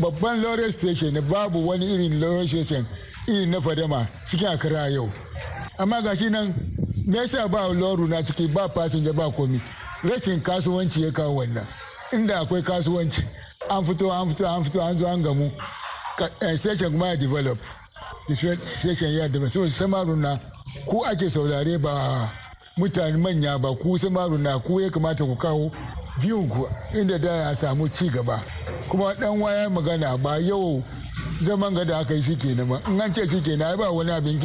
babban 0.00 0.40
lorry 0.42 0.72
station 0.72 1.12
ne 1.14 1.20
babu 1.20 1.68
wani 1.68 1.86
irin 1.94 2.20
lorry 2.20 2.46
station 2.48 2.84
irin 3.26 3.50
na 3.50 3.60
fadama 3.60 4.06
cikin 4.28 4.48
akara 4.48 4.88
yau. 4.88 5.10
Amma 5.78 6.02
ga 6.02 6.16
shi 6.16 6.28
nan 6.30 6.54
me 7.06 7.16
yasa 7.18 7.48
ba 7.48 7.68
loru 7.72 8.08
na 8.08 8.22
ciki 8.22 8.48
ba 8.52 8.68
fasinja 8.68 9.12
ba 9.14 9.30
komi? 9.30 9.60
Rashin 10.04 10.40
kasuwanci 10.40 11.02
ya 11.02 11.10
kawo 11.10 11.36
wannan. 11.36 11.66
Inda 12.12 12.40
akwai 12.40 12.62
kasuwanci 12.62 13.22
an 13.70 13.84
fito 13.84 14.10
an 14.12 14.28
fito 14.28 14.46
an 14.46 14.62
fito 14.62 14.80
an 14.80 14.96
zo 14.98 15.06
an 15.06 15.22
gamu. 15.22 15.50
Station 16.58 16.92
kuma 16.92 17.06
ya 17.08 17.16
develop. 17.16 17.58
Station 18.28 19.10
ya 19.12 19.28
develop. 19.28 19.50
So 19.50 19.66
samaru 19.68 20.16
na 20.16 20.38
ku 20.86 21.02
ake 21.06 21.28
saurare 21.30 21.78
ba 21.80 22.30
mutane 22.78 23.16
manya 23.18 23.58
ba 23.58 23.74
ku 23.74 23.98
samaru 23.98 24.38
na 24.38 24.58
ku 24.58 24.80
ya 24.80 24.90
kamata 24.90 25.24
ku 25.24 25.36
kawo 25.36 25.70
ku 26.20 26.68
inda 26.94 27.18
da 27.18 27.28
ya 27.48 27.54
samu 27.54 27.88
ci 27.88 28.08
gaba 28.10 28.42
kuma 28.88 29.14
dan 29.14 29.38
waya 29.40 29.68
magana 29.68 30.16
ba 30.16 30.38
yau 30.38 30.82
zaman 31.42 31.74
ga 31.74 31.84
da 31.84 31.98
aka 32.00 32.14
yi 32.14 32.22
shi 32.22 32.36
kenan 32.36 32.68
ba. 32.68 32.80
In 32.86 33.00
an 33.00 33.12
ce 33.12 33.26
shi 33.28 33.40
kenan 33.40 33.76
ba 33.76 33.90
wani 33.92 34.10
abin 34.10 34.40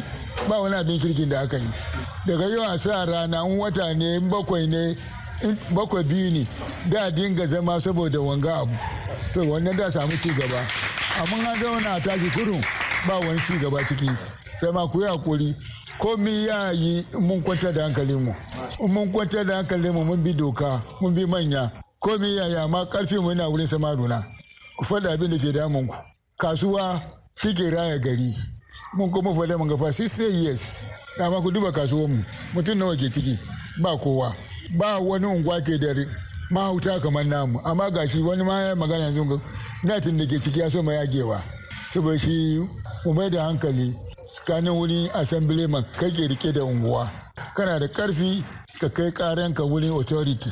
ba 0.49 0.59
wani 0.61 0.75
abin 0.75 0.99
kirkin 0.99 1.29
da 1.29 1.41
aka 1.43 1.57
yi. 1.57 1.69
Daga 2.27 2.47
yau 2.49 2.63
a 2.63 2.77
sa 2.77 3.05
rana 3.05 3.45
in 3.45 3.57
wata 3.57 3.93
ne 3.95 4.15
in 4.17 4.29
bakwai 4.29 4.67
ne 4.67 4.95
bakwai 5.71 6.03
biyu 6.03 6.31
ne 6.31 6.47
da 6.89 7.09
dinga 7.09 7.47
zama 7.47 7.79
saboda 7.79 8.19
wanga 8.19 8.61
abu. 8.61 8.75
To 9.33 9.39
wannan 9.45 9.77
da 9.77 9.89
samu 9.89 10.11
ci 10.19 10.29
gaba 10.33 10.59
amma 11.23 11.49
an 11.49 11.55
zauna 11.59 11.99
tashi 12.03 12.29
kurun 12.35 12.61
ba 13.07 13.15
wani 13.19 13.39
ci 13.47 13.57
gaba 13.59 13.79
ciki. 13.87 14.09
Sai 14.61 14.71
ma 14.71 14.87
ku 14.87 15.01
yi 15.01 15.07
haƙuri. 15.07 15.55
Komi 15.97 16.45
ya 16.47 16.71
yi 16.71 17.03
mun 17.19 17.41
kwanta 17.41 17.73
da 17.73 17.83
hankalinmu. 17.83 18.35
Mun 18.87 19.11
kwanta 19.11 19.43
da 19.43 19.55
hankalinmu 19.57 20.05
mun 20.05 20.23
bi 20.23 20.33
doka 20.33 20.81
mun 21.01 21.13
bi 21.15 21.25
manya. 21.25 21.71
Komi 21.99 22.35
ya 22.37 22.45
yi 22.47 22.55
amma 22.57 22.85
ƙarfi 22.85 23.17
mu 23.21 23.29
yana 23.29 23.49
wurin 23.49 23.67
samaruna 23.67 24.23
ku 24.77 24.85
faɗa 24.85 25.13
abin 25.13 25.29
da 25.31 25.37
ke 25.37 25.51
damun 25.51 25.87
ku. 25.87 25.95
Kasuwa 26.39 27.01
shi 27.35 27.53
ke 27.53 27.71
raya 27.73 27.97
gari. 27.99 28.33
Mun 28.93 29.11
kuma 29.11 29.31
faɗa 29.33 29.57
mun 29.57 29.67
gafa 29.67 29.91
60 29.91 30.29
years. 30.43 30.77
Dama 31.17 31.41
ku 31.41 31.51
duba 31.51 31.71
kasuwanmu. 31.71 32.23
Mutum 32.53 32.77
nawa 32.77 32.95
ke 32.95 33.09
ciki? 33.11 33.37
Ba 33.81 33.97
kowa. 33.97 34.33
Ba 34.77 34.99
wani 34.99 35.25
unguwa 35.25 35.61
ke 35.61 35.77
da 35.79 35.93
mahauta 36.51 36.99
kamar 37.01 37.25
namu. 37.25 37.59
Amma 37.65 37.89
gashi 37.91 38.21
wani 38.21 38.43
ma 38.43 38.59
ya 38.61 38.75
magana 38.75 39.05
yanzu 39.09 39.41
natin 39.83 40.17
da 40.17 40.25
ke 40.25 40.37
ciki 40.41 40.59
ya 40.59 40.69
so 40.69 40.81
ma 40.83 40.91
yagewa. 40.93 41.41
Saboda 41.93 42.17
shi 42.19 42.59
mu 43.05 43.13
mai 43.13 43.29
da 43.29 43.45
hankali. 43.49 43.95
Tsakanin 44.31 44.71
wurin 44.73 45.09
assemblyman 45.13 45.83
kai 45.99 46.11
ke 46.11 46.27
riƙe 46.27 46.53
da 46.53 46.63
unguwa. 46.63 47.09
Kana 47.55 47.79
da 47.79 47.87
ƙarfi 47.87 48.43
ka 48.79 48.87
kai 48.89 49.11
karanka 49.11 49.63
wurin 49.63 49.91
authority. 49.91 50.49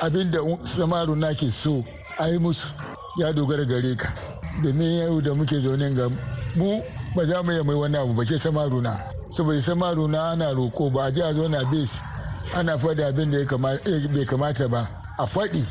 Abinda 0.00 0.38
samaru 0.66 1.16
na 1.16 1.32
ke 1.32 1.46
so 1.50 1.84
a 2.18 2.28
yi 2.28 2.38
musu 2.38 2.66
ya 3.18 3.32
dogara 3.32 3.64
gare 3.66 3.94
ka. 3.96 4.08
Domin 4.62 4.98
yau 4.98 5.20
da 5.20 5.30
muke 5.34 5.60
zaune 5.62 5.94
ga 5.94 6.08
mu 6.56 6.82
ba 7.14 7.24
za 7.24 7.42
mu 7.42 7.62
mai 7.64 7.74
wani 7.74 7.96
abu 7.96 8.14
ba 8.14 8.24
ke 8.24 8.34
samaru 8.38 8.82
na. 8.82 8.98
Saboda 9.30 9.60
samaru 9.62 10.08
na 10.10 10.32
ana 10.32 10.52
roko 10.52 10.90
ba 10.92 11.06
a 11.06 11.12
ji 11.12 11.20
a 11.20 11.32
zo 11.32 11.46
na 11.48 11.62
base 11.70 12.00
ana 12.54 12.76
faɗi 12.76 13.02
abin 13.06 13.30
da 13.30 13.56
bai 13.56 14.24
kamata 14.26 14.68
ba. 14.68 14.88
A 15.18 15.24
faɗi 15.26 15.64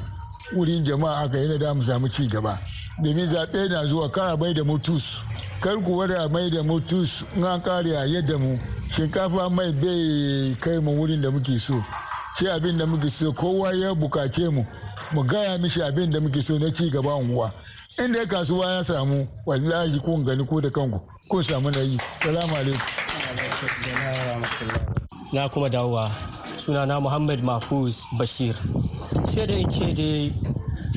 wurin 0.55 0.83
jama'a 0.85 1.25
aka 1.25 1.38
yi 1.38 1.57
da 1.57 1.73
mu 1.73 1.81
samu 1.81 2.07
ci 2.07 2.27
gaba. 2.27 2.57
Domin 3.03 3.27
zaɓe 3.27 3.67
na 3.69 3.85
zuwa 3.85 4.09
kara 4.09 4.38
mai 4.38 4.53
da 4.53 4.63
mutus 4.63 5.25
kar 5.63 5.79
ku 5.79 5.96
wada 5.98 6.27
mai 6.29 6.50
da 6.50 6.62
mutus 6.63 7.24
in 7.36 7.43
an 7.43 7.62
kare 7.62 7.96
a 7.96 8.03
yadda 8.05 8.38
mu. 8.39 8.58
Shinkafa 8.91 9.50
mai 9.50 9.72
bai 9.72 10.55
kai 10.60 10.79
mu 10.79 10.91
wurin 11.00 11.22
da 11.22 11.29
muke 11.32 11.58
so. 11.60 11.79
Shi 12.38 12.46
abin 12.48 12.77
da 12.77 12.86
muke 12.86 13.10
so 13.10 13.32
kowa 13.32 13.72
ya 13.74 13.93
bukace 13.96 14.51
mu. 14.51 14.65
Mu 15.13 15.24
gaya 15.24 15.58
mishi 15.58 15.79
abin 15.82 16.12
da 16.12 16.20
muke 16.20 16.41
so 16.43 16.58
na 16.58 16.70
ci 16.70 16.89
gaba 16.91 17.15
unguwa. 17.15 17.51
Inda 18.03 18.20
ya 18.20 18.25
kasuwa 18.25 18.72
ya 18.75 18.84
samu 18.84 19.27
wallahi 19.46 20.00
kun 20.00 20.24
gani 20.24 20.43
ko 20.46 20.60
da 20.62 20.70
kanku 20.70 21.00
ko 21.29 21.41
samu 21.41 21.72
na 21.72 21.79
yi. 21.79 21.98
Salamu 21.98 22.55
alaikum. 22.55 22.82
Na 25.32 25.48
kuma 25.50 25.70
dawowa. 25.70 26.10
Sunana 26.58 27.00
muhammad 27.01 27.39
mahfuz 27.43 28.03
bashir. 28.20 28.53
Sai 29.32 29.46
da 29.48 29.55
ce 29.70 29.93
dai 29.96 30.34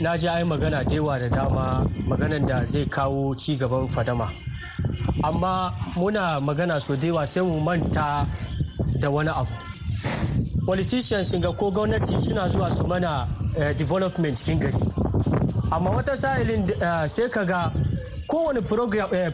na 0.03 0.17
ji 0.19 0.27
ai 0.29 0.43
magana 0.45 0.83
da 0.85 0.95
yawa 0.95 1.19
da 1.19 1.29
dama 1.29 1.87
maganan 2.09 2.47
da 2.47 2.65
zai 2.67 2.85
kawo 2.87 3.35
ci 3.37 3.57
gaban 3.57 3.87
fadama. 3.89 4.29
Amma 5.23 5.73
muna 5.97 6.41
magana 6.41 6.81
so 6.81 6.97
da 6.97 7.07
yawa 7.07 7.27
sai 7.27 7.43
mu 7.43 7.61
manta 7.61 8.27
da 9.01 9.11
wani 9.11 9.29
abu. 9.31 9.51
Politicians 10.67 11.33
ga 11.41 11.53
ko 11.53 11.71
gwamnati 11.71 12.21
suna 12.21 12.49
zuwa 12.49 12.71
su 12.71 12.87
mana 12.87 13.27
development 13.79 14.37
cikin 14.39 14.59
gari. 14.61 14.75
Amma 15.73 15.91
wata 15.91 16.17
sa'ilin 16.17 16.67
sai 17.09 17.29
ka 17.29 17.45
ga 17.45 17.73
kowane 18.29 18.61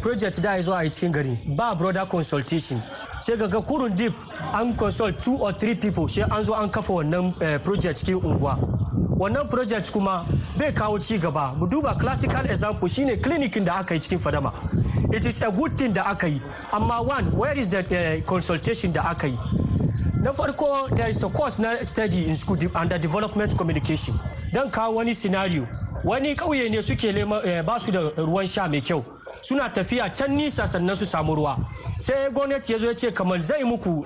project 0.00 0.40
da 0.42 0.54
ya 0.56 0.62
zo 0.62 0.72
a 0.74 0.82
yi 0.84 0.90
cikin 0.90 1.12
gari 1.12 1.38
ba 1.56 1.74
brother 1.74 2.06
consultation. 2.06 2.80
Sai 3.20 3.36
ga 3.36 3.48
kurun 3.48 3.94
deep 3.96 4.12
an 4.52 4.74
consult 4.76 5.18
two 5.18 5.36
or 5.38 5.52
three 5.52 5.74
people 5.74 6.08
sai 6.08 6.22
an 6.30 6.44
zo 6.44 6.54
an 6.54 6.68
kafa 6.70 6.92
wannan 6.92 7.32
project 7.64 8.00
cikin 8.04 8.20
unguwa. 8.20 8.56
Wannan 9.18 9.48
project 9.48 9.90
kuma 9.92 10.24
bai 10.58 10.72
kawo 10.72 10.98
ci 11.00 11.18
gaba. 11.18 11.54
Mu 11.56 11.66
duba 11.66 11.98
classical 11.98 12.44
example 12.46 12.88
shine 12.88 13.16
clinicin 13.16 13.64
da 13.64 13.78
aka 13.80 13.94
yi 13.94 14.00
cikin 14.00 14.18
fadama. 14.18 14.52
It 15.12 15.26
is 15.26 15.42
a 15.42 15.50
good 15.50 15.72
thing 15.78 15.92
da 15.92 16.02
aka 16.10 16.28
yi. 16.28 16.40
Amma 16.72 17.02
one 17.02 17.24
where 17.36 17.56
is 17.58 17.68
the 17.68 17.80
uh, 17.80 18.20
consultation 18.28 18.92
da 18.92 19.10
aka 19.10 19.28
yi? 19.28 19.38
Na 20.22 20.32
farko 20.32 20.88
there 20.96 21.08
is 21.08 21.22
a 21.22 21.28
course 21.28 21.58
na 21.58 21.76
study 21.82 22.28
in 22.28 22.36
school 22.36 22.56
under 22.74 22.98
development 22.98 23.56
communication. 23.58 24.14
Don 24.52 24.70
kawo 24.70 24.94
wani 24.96 25.14
scenario. 25.14 25.66
Wani 26.04 26.34
kauye 26.34 26.70
ne 26.70 26.80
suke 26.80 27.12
ba 27.66 27.78
su 27.80 27.90
da 27.92 28.10
ruwan 28.16 28.46
sha 28.46 28.68
mai 28.68 28.80
kyau. 28.80 29.04
Suna 29.42 29.68
tafiya 29.70 30.08
can 30.16 30.36
nisa 30.36 30.62
sannan 30.66 30.96
su 30.96 31.04
samu 31.04 31.34
ruwa. 31.36 31.56
Sai 31.98 32.30
gwamnati 32.30 32.72
ya 32.72 32.78
zo 32.78 32.86
ya 32.86 32.94
ce 32.94 33.10
kamar 33.12 33.40
zai 33.40 33.62
muku 33.64 34.04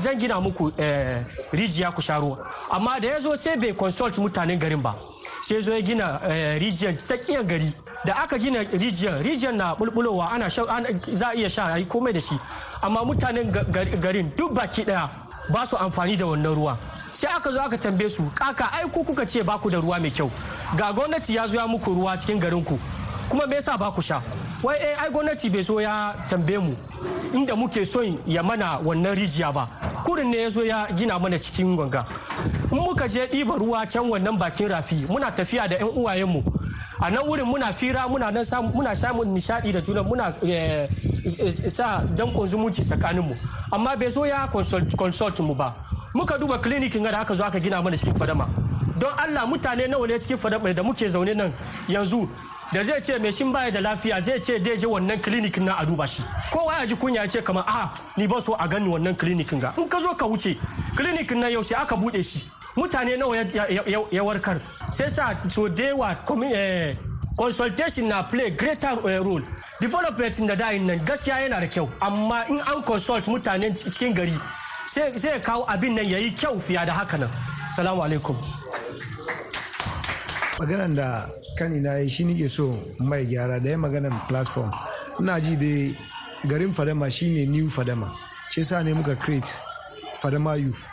zan 0.00 0.18
gina 0.18 0.40
muku 0.40 0.70
rijiya 1.52 1.92
ku 1.94 2.00
sha 2.00 2.18
ruwa. 2.18 2.38
Amma 2.70 2.98
da 3.00 3.08
ya 3.08 3.20
zo 3.20 3.34
sai 3.36 3.56
bai 3.56 3.72
consult 3.74 4.14
mutanen 4.18 4.58
garin 4.58 4.80
ba. 4.80 4.94
Sai 5.44 5.60
zo 5.62 5.72
ya 5.72 5.80
gina 5.82 6.20
rijiyar 6.58 6.96
tsakiyar 6.96 7.44
gari. 7.44 7.72
Da 8.04 8.14
aka 8.22 8.38
gina 8.38 8.62
rijiyar 8.64 9.22
rijiyar 9.22 9.52
na 9.54 9.74
bulbulowa 9.74 10.30
ana 10.32 10.48
za 10.48 10.64
a 11.28 11.34
iya 11.36 11.48
sha 11.50 11.64
a 11.72 11.78
yi 11.78 11.84
komai 11.84 12.12
da 12.12 12.20
shi. 12.20 12.38
Amma 12.82 13.04
mutanen 13.04 13.50
garin 14.00 14.32
duk 14.36 14.54
baki 14.54 14.84
ɗaya 14.84 15.08
ba 15.52 15.66
su 15.66 15.76
amfani 15.76 16.16
da 16.16 16.24
wannan 16.26 16.54
ruwa. 16.54 16.76
Sai 17.12 17.30
aka 17.30 17.52
zo 17.52 17.60
aka 17.60 17.76
tambaye 17.78 18.08
su 18.10 18.22
kaka 18.34 18.64
ai 18.72 18.88
ku 18.90 19.04
kuka 19.04 19.26
ce 19.26 19.42
ba 19.42 19.58
ku 19.58 19.68
da 19.70 19.78
ruwa 19.80 20.00
mai 20.00 20.10
kyau. 20.10 20.30
Ga 20.76 20.92
gwamnati 20.92 21.34
ya 21.34 21.46
zo 21.46 21.58
ya 21.58 21.66
muku 21.66 21.94
ruwa 21.94 22.16
cikin 22.16 22.40
garin 22.40 22.64
ku 22.64 22.78
kuma 23.28 23.46
me 23.46 23.56
yasa 23.56 23.76
ba 23.76 23.92
ku 23.92 24.00
sha? 24.00 24.20
Wai 24.62 24.76
eh 24.80 24.96
ai 24.98 25.10
gwamnati 25.10 25.50
bai 25.50 25.62
so 25.62 25.78
ya 25.80 26.14
tambaye 26.30 26.58
mu 26.58 26.74
inda 27.34 27.54
muke 27.54 27.84
son 27.84 28.16
ya 28.26 28.42
mana 28.42 28.80
wannan 28.80 29.14
rijiya 29.14 29.52
ba. 29.52 29.68
Kurin 30.04 30.30
ne 30.30 30.42
ya 30.42 30.50
zo 30.50 30.62
ya 30.62 30.86
gina 30.94 31.18
mana 31.18 31.38
cikin 31.38 31.76
ganga 31.76 32.06
in 32.70 32.78
muka 32.78 33.08
je 33.08 33.26
ɗiba 33.26 33.56
ruwa 33.58 33.86
can 33.90 34.04
wannan 34.10 34.38
bakin 34.38 34.68
rafi 34.68 35.06
muna 35.08 35.30
tafiya 35.32 35.68
da 35.68 35.76
'yan 35.76 35.88
uwayenmu. 35.88 36.42
A 37.00 37.10
nan 37.10 37.24
wurin 37.26 37.44
muna 37.46 37.72
fira 37.72 38.06
muna 38.08 38.30
nan 38.30 38.44
muna 38.72 38.94
samun 38.94 39.34
nishadi 39.34 39.72
da 39.72 39.80
juna 39.80 40.02
muna 40.02 40.32
sa 41.68 42.02
dankon 42.14 42.46
zumunci 42.46 42.82
tsakaninmu. 42.82 43.34
Amma 43.72 43.96
bai 43.96 44.10
so 44.10 44.24
ya 44.24 44.46
consult 44.48 45.40
mu 45.40 45.54
ba. 45.54 45.74
Muka 46.14 46.38
duba 46.38 46.58
klinikin 46.58 47.02
da 47.02 47.20
aka 47.20 47.34
zo 47.34 47.44
aka 47.44 47.58
gina 47.60 47.82
mana 47.82 47.96
cikin 47.96 48.14
fadama. 48.14 48.46
Don 48.98 49.10
allah 49.18 49.46
mutane 49.46 49.88
nawa 49.88 50.06
ne 50.06 50.18
cikin 50.18 50.38
fadama 50.38 50.72
da 50.74 50.82
muke 50.82 51.08
zaune 51.08 51.34
nan 51.34 51.52
yanzu? 51.88 52.28
Da 52.72 52.82
zai 52.82 53.00
ce 53.02 53.18
mai 53.18 53.30
shin 53.32 53.52
baya 53.52 53.70
da 53.70 53.80
lafiya 53.80 54.20
zai 54.22 54.40
ce 54.40 54.58
dai 54.58 54.76
je 54.78 54.86
wannan 54.86 55.20
klinikin 55.20 55.64
na 55.64 55.74
a 55.78 55.84
duba 55.86 56.06
shi. 56.06 56.22
Kowa 56.50 56.74
ya 56.80 56.86
ji 56.86 56.94
kunya 56.96 57.20
ya 57.22 57.26
ce 57.28 57.42
kamar 57.42 57.64
a 57.66 57.92
ni 58.16 58.26
ba 58.26 58.40
so 58.40 58.54
a 58.58 58.66
gani 58.68 58.88
wannan 58.88 59.14
klinikin 59.16 59.60
ga. 59.60 59.74
In 59.76 59.88
ka 59.88 60.00
zo 60.00 60.14
ka 60.14 60.26
wuce 60.26 60.56
klinikin 60.96 61.38
nan 61.40 61.50
yaushe 61.52 61.74
aka 61.76 61.94
buɗe 61.96 62.22
shi. 62.24 62.42
Mutane 62.76 63.16
nawa 63.16 63.36
ya 64.10 64.22
warkar? 64.24 64.58
Sai 64.92 65.08
sa 65.08 65.34
so 65.48 65.68
dewa 65.68 66.14
consultation 67.36 68.08
na 68.08 68.22
play 68.22 68.50
greater 68.50 68.96
role. 69.22 69.42
Development 69.80 70.46
da 70.48 70.54
dayin 70.54 70.86
nan 70.86 70.98
gaskiya 71.04 71.46
yana 71.48 71.60
da 71.60 71.66
kyau. 71.66 71.88
Amma 72.00 72.44
in 72.48 72.58
an 72.60 72.82
consult 72.82 73.24
mutanen 73.26 73.74
cikin 73.76 74.14
gari 74.14 74.34
sai 74.86 75.38
kawo 75.40 75.64
abin 75.66 75.94
nan 75.94 76.04
yayi 76.06 76.30
kyau 76.36 76.58
fiye 76.60 76.84
da 76.86 76.92
haka 76.92 77.18
nan. 77.18 77.30
Salamu 77.76 78.02
alaikum. 78.02 78.36
Da 80.94 81.26
kani 81.58 81.80
na 81.80 81.94
yi 81.98 82.08
shi 82.10 82.24
nike 82.24 82.48
so 82.48 82.74
mai 83.00 83.24
gyara 83.24 83.60
da 83.62 83.70
ya 83.70 83.76
maganan 83.78 84.12
platform. 84.28 84.70
Ina 85.20 85.40
ji 85.40 85.56
dai 85.56 85.96
garin 86.48 86.72
fadama 86.72 87.10
shine 87.10 87.46
new 87.50 87.68
fadama. 87.68 88.10
Shi 88.50 88.64
sa 88.64 88.82
ne 88.82 88.92
muka 88.92 89.14
create 89.16 89.46
fadama 90.20 90.58
youth. 90.60 90.88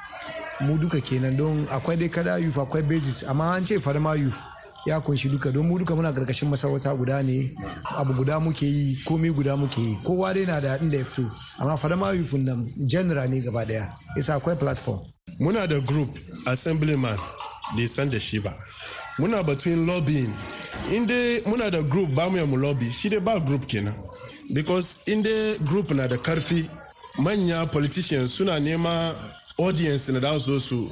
Mu 0.61 0.77
duka 0.77 1.01
kenan 1.01 1.37
don 1.37 1.65
akwai 1.67 1.97
dai 1.97 2.09
kada 2.09 2.37
youth 2.39 2.57
akwai 2.57 2.81
basis 2.87 3.23
amma 3.27 3.53
an 3.57 3.65
ce 3.65 3.77
fadama 3.79 4.15
youth 4.17 4.41
ya 4.85 4.99
ƙunshi 4.99 5.29
duka. 5.31 5.51
Don 5.51 5.67
mu 5.67 5.77
duka 5.79 5.95
muna 5.95 6.13
ƙarƙashin 6.13 6.49
masarauta 6.49 6.95
guda 6.97 7.21
ne 7.23 7.51
abu 7.97 8.13
guda 8.13 8.39
muke 8.39 8.61
yi 8.65 8.97
komai 9.05 9.33
guda 9.33 9.55
muke 9.57 9.77
yi. 9.81 9.97
Kowa 10.03 10.33
dai 10.33 10.45
na 10.45 10.59
da 10.59 10.77
inda 10.77 10.97
ya 10.97 11.03
fito 11.05 11.25
amma 11.59 11.77
fadama 11.77 12.13
youth 12.15 12.33
nan 12.33 12.69
general 12.85 13.27
ne 13.29 13.41
gaba 13.41 13.65
ɗaya 13.65 13.89
isa 14.17 14.35
akwai 14.39 14.55
platform. 14.59 14.99
Muna 15.39 15.67
da 15.67 15.79
group 15.79 16.09
assemblyman 16.45 17.17
bai 17.75 18.05
da 18.09 18.19
shi 18.19 18.39
ba. 18.39 18.53
Muna 19.21 19.43
batun 19.43 19.85
lobbying. 19.85 20.33
Inda 20.91 21.41
muna 21.45 21.69
da 21.71 21.81
group 21.81 22.09
ba 22.15 22.29
mu 22.29 22.45
mu 22.47 22.57
lobby. 22.57 22.89
Shi 22.89 23.09
dai 23.09 23.19
ba 23.19 23.39
group 23.39 23.67
kenan. 23.67 23.93
Because 24.53 24.99
inda 25.05 25.57
group 25.65 25.91
na 25.91 26.07
da 26.07 26.17
ƙarfi. 26.17 26.67
Manya 27.19 27.65
politicians 27.67 28.33
suna 28.33 28.53
nema 28.59 29.13
audience 29.59 30.09
na 30.09 30.19
da 30.19 30.37
su 30.39 30.59
su 30.59 30.89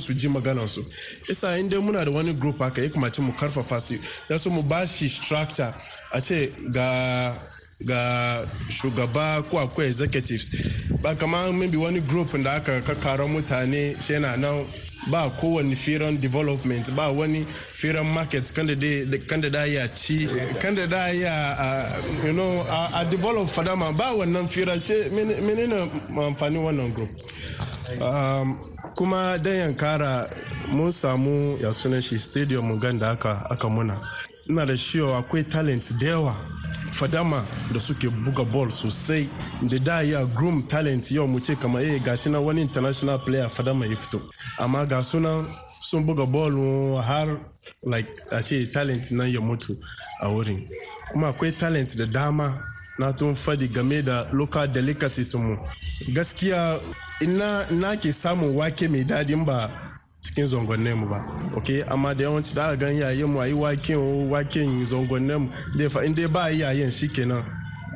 su 0.00 0.12
ji 0.14 0.28
maganar 0.28 0.68
su. 0.68 0.84
Isa 1.28 1.58
inda 1.58 1.80
muna 1.80 2.04
da 2.04 2.10
wani 2.10 2.32
group 2.34 2.58
haka 2.58 2.82
ya 2.82 2.88
kuma 2.88 3.10
mu 3.18 3.32
ƙarfafa 3.32 3.80
su. 3.80 3.98
Da 4.28 4.38
su 4.38 4.48
mu 4.50 4.62
ba 4.62 4.86
shi 4.86 5.08
structure. 5.08 5.74
A 6.12 6.20
ce 6.20 6.52
ga 6.70 7.34
ga 7.84 8.44
shugaba 8.70 9.42
ko 9.50 9.58
akwai 9.58 9.86
executives. 9.86 10.50
Ba 11.02 11.16
kamar 11.16 11.52
maybe 11.52 11.76
wani 11.76 12.00
group 12.00 12.30
da 12.44 12.56
aka 12.56 12.80
kakara 12.80 13.26
mutane 13.26 14.00
shi 14.02 14.12
yana 14.12 14.36
nan. 14.38 14.64
Ba 15.10 15.30
kowane 15.40 15.74
firan 15.76 16.20
development 16.20 16.90
ba 16.96 17.10
wani 17.10 17.44
firan 17.44 18.06
market 18.12 18.52
kan 18.54 18.66
da 18.66 19.64
ya 19.64 19.86
ci 19.94 20.26
kan 20.60 20.74
da 20.74 21.08
ya 21.08 21.92
you 22.24 22.32
know 22.32 22.64
a 22.94 23.04
develop 23.10 23.46
fadama 23.48 23.92
ba 23.96 24.14
wannan 24.16 24.48
firan 24.48 24.78
shi 24.80 24.94
menene 25.10 25.76
amfani 26.10 26.58
wannan 26.58 26.92
group? 26.94 27.10
Um, 28.00 28.58
kuma 28.96 29.38
dan 29.38 29.54
yankara 29.74 30.28
mun 30.68 30.90
samu 30.92 31.58
ya 31.62 31.72
sunan 31.72 32.02
shi 32.02 32.18
stadium 32.18 32.78
gan 32.80 32.98
da 32.98 33.10
aka, 33.12 33.46
aka 33.50 33.68
muna. 33.68 34.00
Ina 34.50 34.66
da 34.66 34.76
shiwa 34.76 35.18
akwai 35.18 35.44
talent 35.44 35.92
da 36.00 36.06
yawa. 36.06 36.34
Fadama 36.98 37.44
da 37.72 37.80
suke 37.80 38.08
buga 38.24 38.44
ball 38.44 38.70
sosai. 38.70 39.28
Da 39.70 39.78
da 39.78 40.00
ya 40.02 40.24
groom 40.24 40.62
talent 40.68 41.10
yau 41.10 41.26
mu 41.26 41.40
ce 41.40 41.54
kamar 41.56 41.82
eh 41.82 42.00
gashi 42.04 42.30
na 42.30 42.40
wani 42.40 42.62
international 42.62 43.18
player 43.18 43.48
fadama 43.50 43.86
ya 43.86 43.96
fito. 43.96 44.20
Amma 44.58 44.86
ga 44.86 45.02
sunan 45.02 45.44
sun 45.82 46.04
buga 46.06 46.26
ball 46.26 47.00
har 47.02 47.38
like 47.82 48.08
a 48.32 48.42
ce 48.42 48.66
talent 48.72 49.10
nan 49.10 49.28
ya 49.30 49.40
mutu 49.40 49.76
a 50.22 50.28
wurin. 50.28 50.66
Kuma 51.12 51.28
akwai 51.32 51.52
talent 51.58 51.96
da 51.98 52.06
dama 52.06 52.52
na 52.98 53.12
tun 53.12 53.34
faɗi 53.34 53.68
game 53.72 54.02
da 54.02 54.26
local 54.32 54.66
delicacies 54.66 55.34
mu. 55.34 55.56
Gaskiya 56.14 56.80
ina 57.20 57.66
na 57.70 57.96
ke 57.96 58.12
samun 58.12 58.54
wake 58.56 58.88
mai 58.88 59.04
daɗin 59.04 59.44
ba 59.46 59.70
cikin 60.26 60.46
zongonne 60.46 60.94
mu 60.94 61.06
ba. 61.06 61.22
Ok 61.56 61.82
amma 61.88 62.14
da 62.14 62.24
yawanci 62.24 62.54
da 62.54 62.64
aka 62.66 62.76
gan 62.76 62.94
yayin 62.94 63.26
mu 63.30 63.40
ayi 63.40 63.52
waken 63.54 64.30
waken 64.30 64.84
zongonne 64.84 65.36
mu 65.38 65.48
da 65.78 65.88
fa 65.88 66.04
inda 66.04 66.28
ba 66.28 66.50
yayin 66.50 66.90
shikenan 66.90 67.44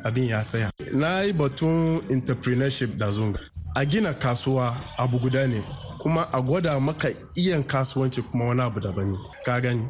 abin 0.03 0.27
ya 0.29 0.43
saya 0.43 0.71
na 0.93 1.21
yi 1.21 1.33
batun 1.33 2.01
entrepreneurship 2.09 2.97
da 2.97 3.11
zunga 3.11 3.39
a 3.75 3.85
gina 3.85 4.13
kasuwa 4.13 4.73
abu 4.97 5.19
guda 5.19 5.47
ne 5.47 5.61
kuma 5.99 6.27
a 6.33 6.41
gwada 6.41 6.79
maka 6.79 7.09
iyan 7.35 7.63
kasuwanci 7.63 8.21
kuma 8.21 8.45
wani 8.45 8.61
abu 8.61 8.79
daban 8.79 9.11
ne. 9.11 9.17
Ka 9.45 9.59
gani? 9.61 9.85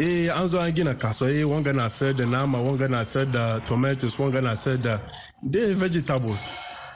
Eh 0.00 0.28
an 0.34 0.46
zo 0.48 0.58
an 0.60 0.72
gina 0.74 0.94
kasuwa 0.94 1.30
eh 1.30 1.44
wanga 1.48 1.72
na 1.72 1.88
sayar 1.88 2.16
da 2.16 2.26
nama 2.26 2.58
wanga 2.58 2.88
na 2.88 3.04
sayar 3.04 3.30
da 3.32 3.60
tomatoes 3.60 4.18
wanga 4.18 4.40
na 4.42 4.56
sayar 4.56 4.78
da 4.82 4.98
dai 5.42 5.74
vegetables. 5.74 6.48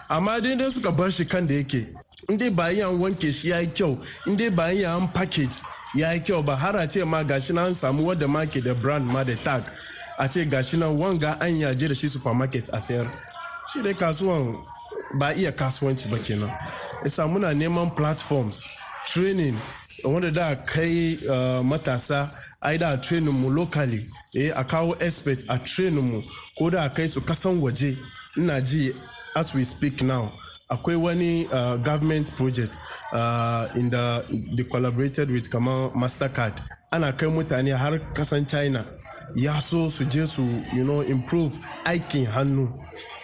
Amma 0.09 0.41
dai 0.41 0.57
dai 0.57 0.71
suka 0.71 0.91
bar 0.93 1.11
shi 1.11 1.25
kan 1.25 1.47
da 1.47 1.55
yake 1.55 1.87
inda 2.29 2.51
ba 2.51 2.71
yi 2.71 2.83
an 2.83 2.99
wanke 3.01 3.33
shi 3.33 3.49
ya 3.49 3.59
yi 3.61 3.67
kyau 3.69 3.99
inda 4.27 4.51
ba 4.51 4.71
yi 4.73 4.85
an 4.85 5.09
package 5.09 5.61
ya 5.95 6.13
yi 6.13 6.43
ba 6.43 6.57
har 6.57 6.77
a 6.77 7.05
ma 7.07 7.23
gashi 7.23 7.53
na 7.55 7.67
an 7.67 7.75
samu 7.75 8.05
wadda 8.07 8.29
ma 8.29 8.45
brand 8.75 9.07
ma 9.07 9.23
da 9.25 9.35
tag. 9.37 9.65
A 10.19 10.29
ce 10.29 10.45
gashi 10.47 10.79
nan 10.79 10.97
wanga 10.99 11.37
an 11.41 11.53
yaje 11.61 11.89
da 11.89 11.95
shi 11.95 12.09
supermarket 12.09 12.69
a 12.71 12.79
sayar 12.81 13.11
shi 13.73 13.83
dai 13.83 13.93
kasuwan 13.95 14.65
ba 15.19 15.33
iya 15.35 15.53
kasuwanci 15.53 16.09
ba 16.11 16.17
kenan 16.19 16.51
isa 17.05 17.27
muna 17.27 17.53
neman 17.55 17.95
platforms 17.97 18.67
training. 19.07 19.57
Wanda 20.05 20.31
da 20.31 20.55
kai 20.57 21.17
uh, 21.29 21.63
matasa 21.63 22.31
ai 22.63 22.77
training 23.03 23.33
mu 23.35 23.49
locally. 23.51 24.05
Eh 24.35 24.51
a 24.57 24.65
kawo 24.65 24.97
expert 25.01 25.45
a 25.49 25.59
training 25.59 26.11
mu. 26.11 26.23
Ko 26.59 26.71
da 26.71 26.89
kai 26.89 27.07
su 27.07 27.21
kasan 27.21 27.61
waje. 27.61 27.97
Ina 28.37 28.61
ji 28.61 28.93
as 29.37 29.55
we 29.55 29.65
speak 29.65 30.03
now. 30.03 30.33
Akwai 30.69 30.97
wani 30.97 31.45
uh, 31.47 31.77
government 31.77 32.33
project 32.37 32.79
uh, 33.13 33.67
the 33.75 34.25
they 34.57 34.65
collaborated 34.65 35.31
with 35.31 35.51
kamar 35.51 35.91
mastercard. 35.95 36.53
Ana 36.93 37.13
kai 37.13 37.27
mutane 37.27 37.77
har 37.77 37.99
kasan 38.15 38.47
china. 38.49 38.85
Ya 39.35 39.59
so 39.61 39.89
su 39.89 40.05
je 40.05 40.27
su 40.27 40.43
you 40.73 40.85
know 40.85 41.01
improve 41.03 41.59
aikin 41.85 42.27
hannu. 42.27 42.67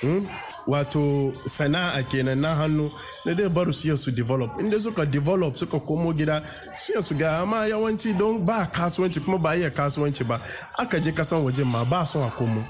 Hmm? 0.00 0.26
wato 0.66 1.33
sana'a 1.46 2.02
kenan 2.09 2.40
na 2.40 2.55
hannu. 2.55 2.90
Na 3.26 3.35
dai 3.35 3.48
baru 3.48 3.72
su 3.72 3.96
su 3.96 4.11
develop. 4.11 4.50
Inda 4.61 4.81
suka 4.81 5.07
develop 5.07 5.57
suka 5.57 5.78
komo 5.81 6.12
gida 6.12 6.42
su 6.78 7.00
su 7.02 7.14
ga 7.14 7.42
amma 7.42 7.66
yawanci 7.66 8.16
don 8.18 8.44
ba 8.44 8.66
kasuwanci 8.72 9.20
kuma 9.24 9.38
ba 9.38 9.57
iya 9.57 9.70
kasuwanci 9.70 10.24
ba. 10.24 10.40
Aka 10.78 11.00
je 11.00 11.12
kasan 11.12 11.44
wajen 11.44 11.66
ma 11.66 11.85
ba 11.85 12.07
son 12.07 12.22
a 12.22 12.31
komo. 12.31 12.62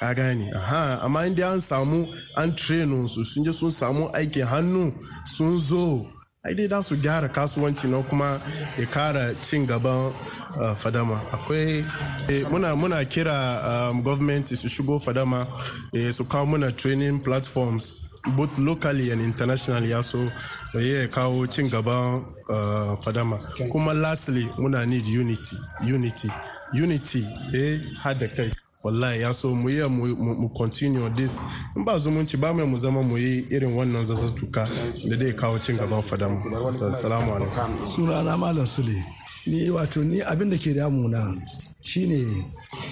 Ka 0.00 0.14
gane. 0.14 0.50
Aha 0.56 1.00
amma 1.04 1.26
inda 1.26 1.52
an 1.52 1.60
samu 1.60 2.08
an 2.36 2.56
train 2.56 3.06
su 3.08 3.24
sun 3.24 3.44
je 3.44 3.52
sun 3.52 3.70
samu 3.70 4.08
aikin 4.14 4.46
hannu 4.46 4.92
sun 5.36 5.58
zo 5.58 6.06
ai 6.44 6.54
dai 6.54 6.66
da 6.68 6.80
su 6.82 6.96
gyara 6.96 7.28
kasuwanci 7.28 7.86
na 7.88 8.02
kuma 8.08 8.40
ya 8.78 8.86
kara 8.86 9.34
cin 9.42 9.66
gaban 9.66 10.10
fadama. 10.82 11.20
Akwai 11.32 11.84
eh, 12.28 12.44
muna 12.50 12.74
muna 12.76 13.04
kira 13.04 13.36
um, 13.90 14.02
government 14.02 14.48
su 14.48 14.68
shigo 14.68 14.98
fadama 14.98 15.46
eh, 15.92 16.10
su 16.12 16.24
kawo 16.24 16.46
muna 16.46 16.72
training 16.76 17.20
platforms 17.22 17.92
both 18.36 18.58
locally 18.58 19.10
and 19.12 19.20
internationally 19.20 19.90
ya 19.90 20.00
so 20.02 20.18
ya 20.74 21.08
kawo 21.08 21.46
cin 21.46 21.68
gaban 21.68 22.24
fadama. 23.04 23.36
Kuma 23.70 23.92
lastly 23.92 24.44
muna 24.58 24.86
need 24.88 25.04
unity 25.04 25.56
unity 25.84 26.30
unity 26.72 27.22
eh 27.54 27.80
hada 28.02 28.28
kai. 28.28 28.50
Wallahi 28.82 29.20
ya 29.20 29.32
so 29.34 29.54
mu 29.54 29.68
yi 29.70 29.84
mu 29.88 30.48
continue 30.56 31.08
this. 31.16 31.40
In 31.76 31.84
ba 31.84 31.98
zumunci 31.98 32.36
ba 32.40 32.52
mai 32.52 32.64
mu 32.66 32.76
zama 32.76 33.02
mu 33.02 33.16
yi 33.18 33.46
irin 33.50 33.76
wannan 33.76 34.04
zazzatuka 34.04 34.64
da 35.08 35.16
dai 35.16 35.32
kawo 35.32 35.58
cin 35.58 35.76
gaban 35.76 36.02
fadamu. 36.02 36.40
Salamu 36.94 37.32
alaikum. 37.36 37.86
Sunana 37.86 38.36
malam 38.38 38.66
sule. 38.66 38.94
Ni 39.46 39.68
wato 39.70 40.02
ni 40.04 40.20
abin 40.22 40.50
da 40.50 40.56
ke 40.56 40.72
damuna 40.74 41.36
shine 41.80 42.24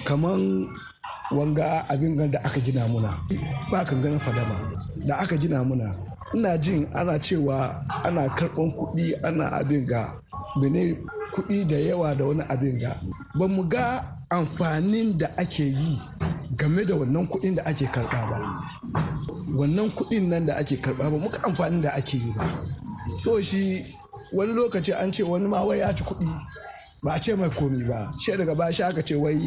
kaman 0.05 0.67
wanga 1.31 1.85
abin 1.89 2.17
da 2.31 2.39
aka 2.43 2.59
gina 2.59 2.85
muna. 2.87 3.17
Ba 3.71 3.85
kan 3.85 4.01
ganin 4.01 4.19
fadama 4.19 4.69
da 5.07 5.17
aka 5.19 5.37
gina 5.37 5.63
muna. 5.63 5.89
Ina 6.35 6.57
jin 6.57 6.87
ana 6.93 7.17
cewa 7.19 7.81
ana 8.05 8.29
karɓan 8.37 8.71
kuɗi 8.77 9.13
ana 9.23 9.49
abin 9.57 9.85
ga. 9.85 10.05
Kuɗi 11.33 11.65
da 11.67 11.77
yawa 11.77 12.15
da 12.15 12.25
wani 12.25 12.41
abin 12.49 12.77
ga. 12.79 13.01
Ba 13.37 13.47
mu 13.47 13.63
ga 13.69 14.18
amfanin 14.29 15.17
da 15.17 15.27
ake 15.37 15.63
yi 15.63 15.99
game 16.55 16.85
da 16.85 16.95
wannan 16.95 17.27
kuɗin 17.27 17.55
da 17.55 17.63
ake 17.65 17.85
karɓa 17.85 18.29
ba. 18.29 18.37
Wannan 19.55 19.89
kuɗin 19.91 20.29
nan 20.29 20.45
da 20.45 20.53
ake 20.57 20.75
karɓa 20.81 21.09
ba 21.11 21.17
muka 21.17 21.37
amfanin 21.43 21.81
da 21.81 21.89
ake 21.93 22.17
yi 22.17 22.33
ba. 22.37 22.45
So 23.17 23.41
shi 23.41 23.85
wani 24.33 24.53
lokaci 24.53 24.93
an 24.93 25.11
ce 25.11 25.23
wani 25.23 25.47
ma 25.47 25.63
wai 25.63 25.79
ya 25.79 25.93
ci 25.95 26.03
kuɗi 26.03 26.27
ba 27.03 27.13
a 27.13 27.19
ce 27.21 27.35
mai 27.35 27.49
komi 27.49 27.83
ba. 27.87 28.11
Shi 28.19 28.31
daga 28.37 28.55
baya 28.55 28.71
shi 28.73 28.83
aka 28.83 29.01
ce 29.03 29.15
wai 29.15 29.37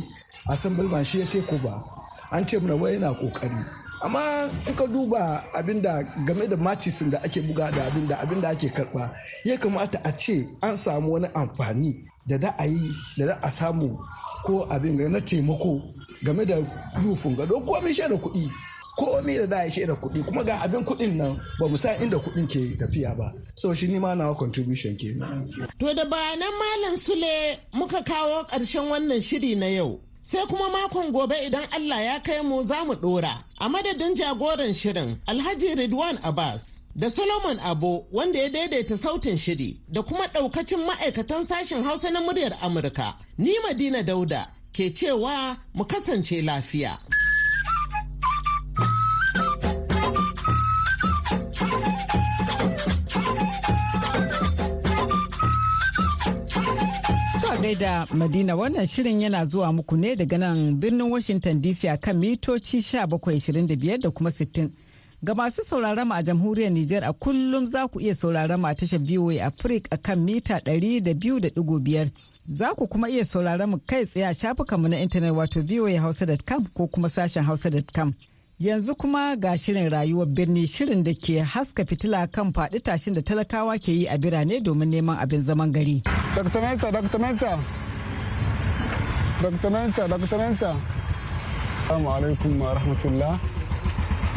assemblyman 0.49 1.05
shi 1.05 1.19
ya 1.21 1.27
teko 1.27 1.57
ba. 1.63 1.85
An 2.33 2.47
ce 2.47 2.59
mana 2.59 2.77
wai 2.77 2.93
yana 2.99 3.15
ƙoƙari 3.15 3.65
amma 4.03 4.51
in 4.67 4.75
ka 4.75 4.87
duba 4.87 5.41
abin 5.55 5.81
da 5.83 6.03
game 6.27 6.49
da 6.49 6.57
macisin 6.57 7.11
da 7.11 7.19
ake 7.23 7.41
buga 7.43 7.71
da 7.71 7.85
abin 7.87 8.09
da 8.09 8.17
abin 8.19 8.41
da 8.41 8.49
ake 8.49 8.69
karɓa 8.69 9.11
ya 9.45 9.57
kamata 9.59 10.01
a 10.05 10.11
ce 10.17 10.45
an 10.61 10.77
samu 10.77 11.13
wani 11.13 11.29
amfani 11.35 12.03
da 12.27 12.37
da 12.39 12.51
a 12.59 12.67
yi 12.67 12.91
da 13.17 13.27
da 13.27 13.39
a 13.43 13.51
samu 13.51 13.99
ko 14.45 14.67
abin 14.71 14.97
na 15.11 15.21
taimako 15.21 15.83
game 16.25 16.45
da 16.45 16.57
yufin 17.05 17.37
gado 17.37 17.61
komai 17.61 17.95
shi 17.95 18.03
da 18.03 18.17
kuɗi 18.17 18.49
komai 18.97 19.37
da 19.39 19.47
da 19.47 19.63
ya 19.65 19.71
shi 19.71 19.87
da 19.87 19.95
kuɗi 19.95 20.25
kuma 20.27 20.45
ga 20.45 20.59
abin 20.63 20.85
kuɗin 20.85 21.17
nan 21.17 21.41
ba 21.61 21.69
mu 21.69 21.77
san 21.77 22.01
inda 22.03 22.19
kuɗin 22.19 22.47
ke 22.49 22.77
tafiya 22.79 23.15
ba 23.17 23.33
so 23.55 23.75
shi 23.75 23.87
ni 23.89 23.99
ma 23.99 24.15
nawa 24.15 24.35
contribution 24.37 24.97
ke 24.97 25.15
to 25.79 25.95
da 25.95 26.05
bayanan 26.05 26.53
malam 26.59 26.97
sule 26.97 27.59
muka 27.73 28.03
kawo 28.03 28.45
ƙarshen 28.51 28.89
wannan 28.91 29.21
shiri 29.23 29.55
na 29.57 29.67
yau 29.67 30.01
sai 30.23 30.47
kuma 30.47 30.69
makon 30.71 31.13
gobe 31.13 31.35
idan 31.47 31.67
Allah 31.77 32.01
ya 32.03 32.21
kai 32.21 32.43
mu 32.43 32.63
za 32.63 32.85
mu 32.85 32.95
ɗora. 32.95 33.35
A 33.63 33.69
madadin 33.69 34.15
jagoran 34.17 34.75
shirin 34.75 35.17
Alhaji 35.29 35.77
Ridwan 35.77 36.19
Abbas 36.25 36.81
da 36.97 37.09
Solomon 37.09 37.59
Abo 37.61 38.07
wanda 38.13 38.39
ya 38.39 38.49
daidaita 38.49 38.97
sautin 38.97 39.39
shiri 39.39 39.81
da 39.89 40.03
kuma 40.03 40.27
ɗaukacin 40.27 40.85
ma'aikatan 40.85 41.45
sashen 41.47 41.85
Hausa 41.85 42.11
na 42.11 42.21
muryar 42.21 42.53
Amurka. 42.61 43.15
Ni 43.39 43.55
Madina 43.61 44.03
Dauda 44.03 44.49
ke 44.73 44.91
cewa 44.91 45.57
mu 45.75 45.85
kasance 45.85 46.43
lafiya. 46.43 46.99
Gaida 57.75 58.07
Madina 58.15 58.57
wannan 58.57 58.87
shirin 58.87 59.21
yana 59.21 59.45
zuwa 59.45 59.73
muku 59.73 59.97
ne 59.97 60.17
daga 60.17 60.39
nan 60.39 60.75
birnin 60.81 61.11
Washington 61.13 61.61
DC 61.63 61.85
a 61.89 61.97
kan 61.97 62.17
mitoci 62.19 62.77
1725 62.79 63.99
da 64.03 64.11
kuma 64.11 64.31
60. 64.31 64.69
Ga 65.23 65.35
masu 65.35 65.65
sauraron 65.65 66.09
mu 66.09 66.15
a 66.15 66.23
jamhuriyar 66.23 66.73
Nijar 66.73 67.05
a 67.05 67.13
kullum 67.13 67.67
za 67.67 67.89
ku 67.89 68.01
iya 68.01 68.15
sauraron 68.15 68.61
mu 68.61 68.67
a 68.67 68.75
tashar 68.75 69.01
VOA 69.01 69.45
Africa 69.47 69.89
a 69.91 69.97
kan 69.97 70.19
mita 70.21 70.59
200.5. 70.59 72.11
Za 72.59 72.75
ku 72.75 72.87
kuma 72.89 73.09
iya 73.09 73.25
sauraron 73.25 73.71
mu 73.71 73.79
kai 73.87 74.05
tsaye 74.07 74.27
a 74.27 74.35
shafukanmu 74.35 74.89
na 74.89 75.01
intanet 75.01 75.33
wato 75.33 75.63
voahausa.com 75.63 76.67
ko 76.75 76.87
kuma 76.87 77.09
sashen 77.09 77.45
hausa.com. 77.45 78.13
Yanzu 78.63 78.95
kuma 78.95 79.35
ga 79.37 79.59
shirin 79.59 79.91
rayuwar 79.91 80.27
birni 80.27 80.67
shirin 80.69 81.03
da 81.05 81.13
ke 81.15 81.43
haska 81.43 81.85
fitila 81.85 82.31
kan 82.31 82.53
faɗi 82.53 82.79
tashin 82.81 83.13
da 83.15 83.21
talakawa 83.21 83.75
ke 83.79 83.89
yi 83.91 84.07
a 84.07 84.17
birane 84.17 84.63
domin 84.63 84.87
neman 84.89 85.19
abin 85.19 85.43
zaman 85.43 85.73
gari. 85.73 86.01
Dr. 86.37 86.61
Mensa, 86.61 86.93
Dr. 86.93 87.19
Mensa. 87.19 87.59
Dr. 89.43 89.71
Mensa, 89.71 90.07
Dr. 90.07 90.39
Mensa. 90.39 90.77
Assalamu 91.83 92.07
alaikum 92.15 92.59
wa 92.61 92.75
rahmatullah. 92.79 93.41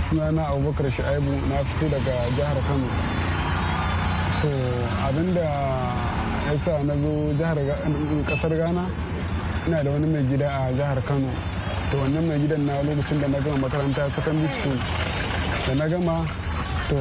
Sunana 0.10 0.50
Abubakar 0.50 0.90
Shu'aibu 0.90 1.32
na 1.48 1.62
fito 1.62 1.86
daga 1.94 2.16
jihar 2.34 2.58
Kano. 2.66 2.90
So 4.42 4.50
abin 5.06 5.36
da 5.36 5.46
ya 6.50 6.58
sa 6.66 6.82
na 6.82 6.96
zo 6.98 7.14
jihar 7.38 7.58
ƙasar 8.26 8.58
Ghana 8.58 8.90
ina 9.68 9.84
da 9.84 9.92
wani 9.92 10.08
mai 10.08 10.24
gida 10.26 10.50
a 10.50 10.74
jihar 10.74 10.98
Kano. 11.06 11.55
To 11.96 12.02
wannan 12.04 12.28
mai 12.28 12.36
gidan 12.44 12.66
na 12.68 12.76
lokacin 12.84 13.22
da 13.24 13.28
na 13.32 13.40
gama 13.40 13.58
makaranta 13.64 14.04
secondary 14.16 14.52
school 14.52 14.78
da 15.66 15.74
na 15.80 15.86
gama 15.88 16.16
to 16.90 16.98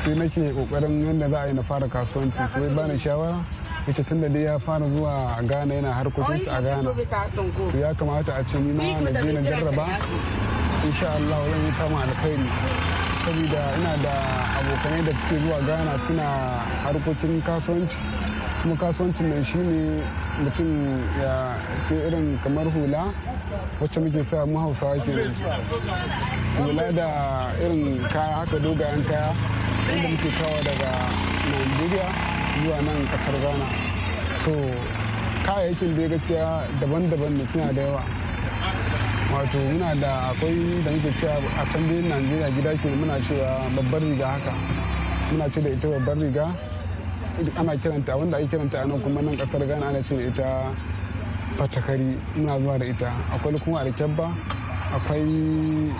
sai 0.00 0.14
nake 0.16 0.44
ƙoƙarin 0.56 1.04
yadda 1.04 1.28
za 1.30 1.38
a 1.42 1.46
yi 1.48 1.52
na 1.52 1.62
fara 1.62 1.86
kasuwanci. 1.88 2.40
Sai 2.52 2.68
bani 2.74 2.96
shawara 2.98 3.44
ita 3.86 4.02
tun 4.02 4.20
da 4.22 4.28
dai 4.28 4.40
ya 4.48 4.58
fara 4.58 4.86
zuwa 4.88 5.36
a 5.38 5.42
ghana 5.44 5.74
yana 5.74 5.92
harkokinsa 5.92 6.56
a 6.56 6.62
ghana 6.62 6.90
ya 7.80 7.92
kamata 7.92 8.32
a 8.40 8.42
ce 8.44 8.58
ni 8.58 8.72
ma 8.72 8.98
na 9.04 9.10
je 9.20 9.32
na 9.32 9.40
jarraba. 9.44 9.84
Insha 10.88 11.08
Allah 11.20 11.40
zan 11.50 11.60
yi 11.66 11.72
kama 11.76 11.98
alkhairi. 12.00 12.48
Saboda 13.20 13.62
ina 13.76 13.92
da 14.00 14.14
abokanai 14.56 15.04
da 15.04 15.12
suke 15.20 15.36
zuwa 15.44 15.58
ghana 15.68 15.92
suna 16.06 16.26
harkokin 16.88 17.42
kasuwanci. 17.44 17.96
Kuma 18.62 18.76
kasuwancin 18.76 19.28
nan 19.32 19.44
shine 19.44 20.02
mutum 20.44 20.68
ya 21.22 21.56
sai 21.88 21.96
irin 22.06 22.38
kamar 22.44 22.64
hula 22.68 23.08
wacce 23.80 24.00
muke 24.00 24.24
sa 24.24 24.44
mu 24.46 24.58
hausawa 24.58 24.96
ke 25.00 25.12
hula 26.60 26.92
da 26.92 27.08
irin 27.64 28.04
kaya 28.12 28.44
haka 28.44 28.58
dogayen 28.60 29.00
kaya 29.08 29.32
wanda 29.88 30.08
muke 30.12 30.28
kawo 30.38 30.56
daga 30.64 30.92
nigeria 31.50 32.08
zuwa 32.60 32.76
nan 32.84 32.98
ƙasar 33.08 33.34
ghana. 33.40 33.66
So 34.44 34.52
kayayyakin 35.46 35.96
da 35.96 36.04
gaskiya 36.12 36.48
daban-daban 36.80 37.32
ne 37.40 37.44
suna 37.48 37.72
da 37.72 37.80
yawa. 37.82 38.02
Wato 39.32 39.58
muna 39.72 39.94
da 40.00 40.12
akwai 40.34 40.84
da 40.84 40.90
muke 40.92 41.10
cewa 41.16 41.40
a 41.56 41.64
can 41.72 41.88
dai 41.88 42.02
najeriya 42.04 42.48
gida 42.54 42.72
ke 42.76 42.88
muna 42.92 43.16
cewa 43.24 43.64
babbar 43.76 44.00
riga 44.04 44.26
haka. 44.36 44.52
Muna 45.32 45.48
ce 45.48 45.60
da 45.62 45.68
ita 45.70 45.88
babbar 45.88 46.16
riga. 46.20 46.46
Ana 47.56 47.76
kiranta 47.76 48.16
wanda 48.16 48.36
ake 48.38 48.48
kiranta 48.48 48.82
a 48.82 48.86
nan 48.86 49.00
kuma 49.00 49.22
nan 49.22 49.36
ƙasar 49.36 49.66
ghana 49.66 49.86
ana 49.88 50.00
da 50.02 50.14
ita 50.16 50.72
fatakari. 51.56 52.16
Muna 52.36 52.58
zuwa 52.60 52.78
da 52.78 52.84
ita. 52.86 53.12
Akwai 53.32 53.60
kuma 53.60 53.80
alkyabba 53.80 54.30
akwai 54.94 55.92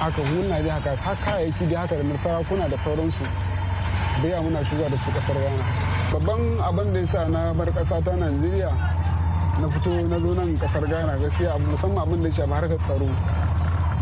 haka 0.00 0.22
hulna 0.22 0.62
dai 0.62 0.70
haka 0.70 0.96
har 0.96 1.16
kayayyaki 1.24 1.66
dai 1.66 1.76
haka 1.76 1.94
da 1.96 2.16
sarakuna 2.18 2.68
da 2.68 2.76
sauransu. 2.78 3.24
Da 4.22 4.28
yawa 4.28 4.42
muna 4.42 4.64
shiga 4.64 4.88
da 4.90 4.96
su 4.96 5.10
ƙasar 5.10 5.34
ghana. 5.36 5.64
Babban 6.12 6.40
abin 6.60 6.92
da 6.92 6.98
ya 7.00 7.06
sa 7.06 7.24
na 7.28 7.52
bar 7.54 7.66
kasa 7.72 8.02
ta 8.02 8.10
najeriya 8.12 8.70
na 9.60 9.68
fito 9.68 9.90
na 10.08 10.18
zo 10.18 10.34
nan 10.34 10.58
ƙasar 10.58 10.84
ghana 10.88 11.16
gaskiya 11.18 11.58
musamman 11.58 12.02
abin 12.02 12.22
da 12.22 12.28
ya 12.28 12.34
shafi 12.34 12.52
harkar 12.52 12.78
tsaro. 12.78 13.08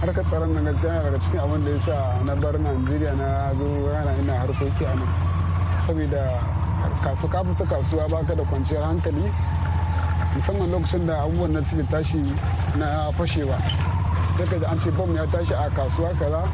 Harkar 0.01 0.25
tsaron 0.25 0.55
nan 0.55 0.65
gaskiya 0.65 1.03
daga 1.05 1.19
cikin 1.21 1.41
abin 1.41 1.65
da 1.65 1.71
ya 1.71 1.81
sa 1.81 1.97
na 2.25 2.35
bar 2.35 2.55
najeriya 2.59 3.13
na 3.17 3.53
zo 3.59 3.67
ghana 3.93 4.13
ina 4.23 4.33
harkoki 4.41 4.85
a 4.85 4.95
nan. 4.95 5.38
Saboda 5.89 6.25
kasu 7.01 7.25
ka 7.33 7.41
fita 7.41 7.65
kasuwa 7.65 8.05
baka 8.13 8.35
da 8.37 8.45
kwanciyar 8.45 8.85
hankali 8.85 9.25
musamman 10.37 10.69
lokacin 10.71 11.07
da 11.09 11.25
abubuwan 11.25 11.53
nan 11.53 11.65
suke 11.65 11.83
tashi 11.89 12.21
na 12.77 13.09
fashewa. 13.17 13.57
Daga 14.37 14.59
da 14.61 14.69
an 14.69 14.79
ce 14.79 14.91
bom 14.93 15.15
ya 15.17 15.25
tashi 15.33 15.55
a 15.57 15.71
kasuwa 15.73 16.13
kaza 16.21 16.45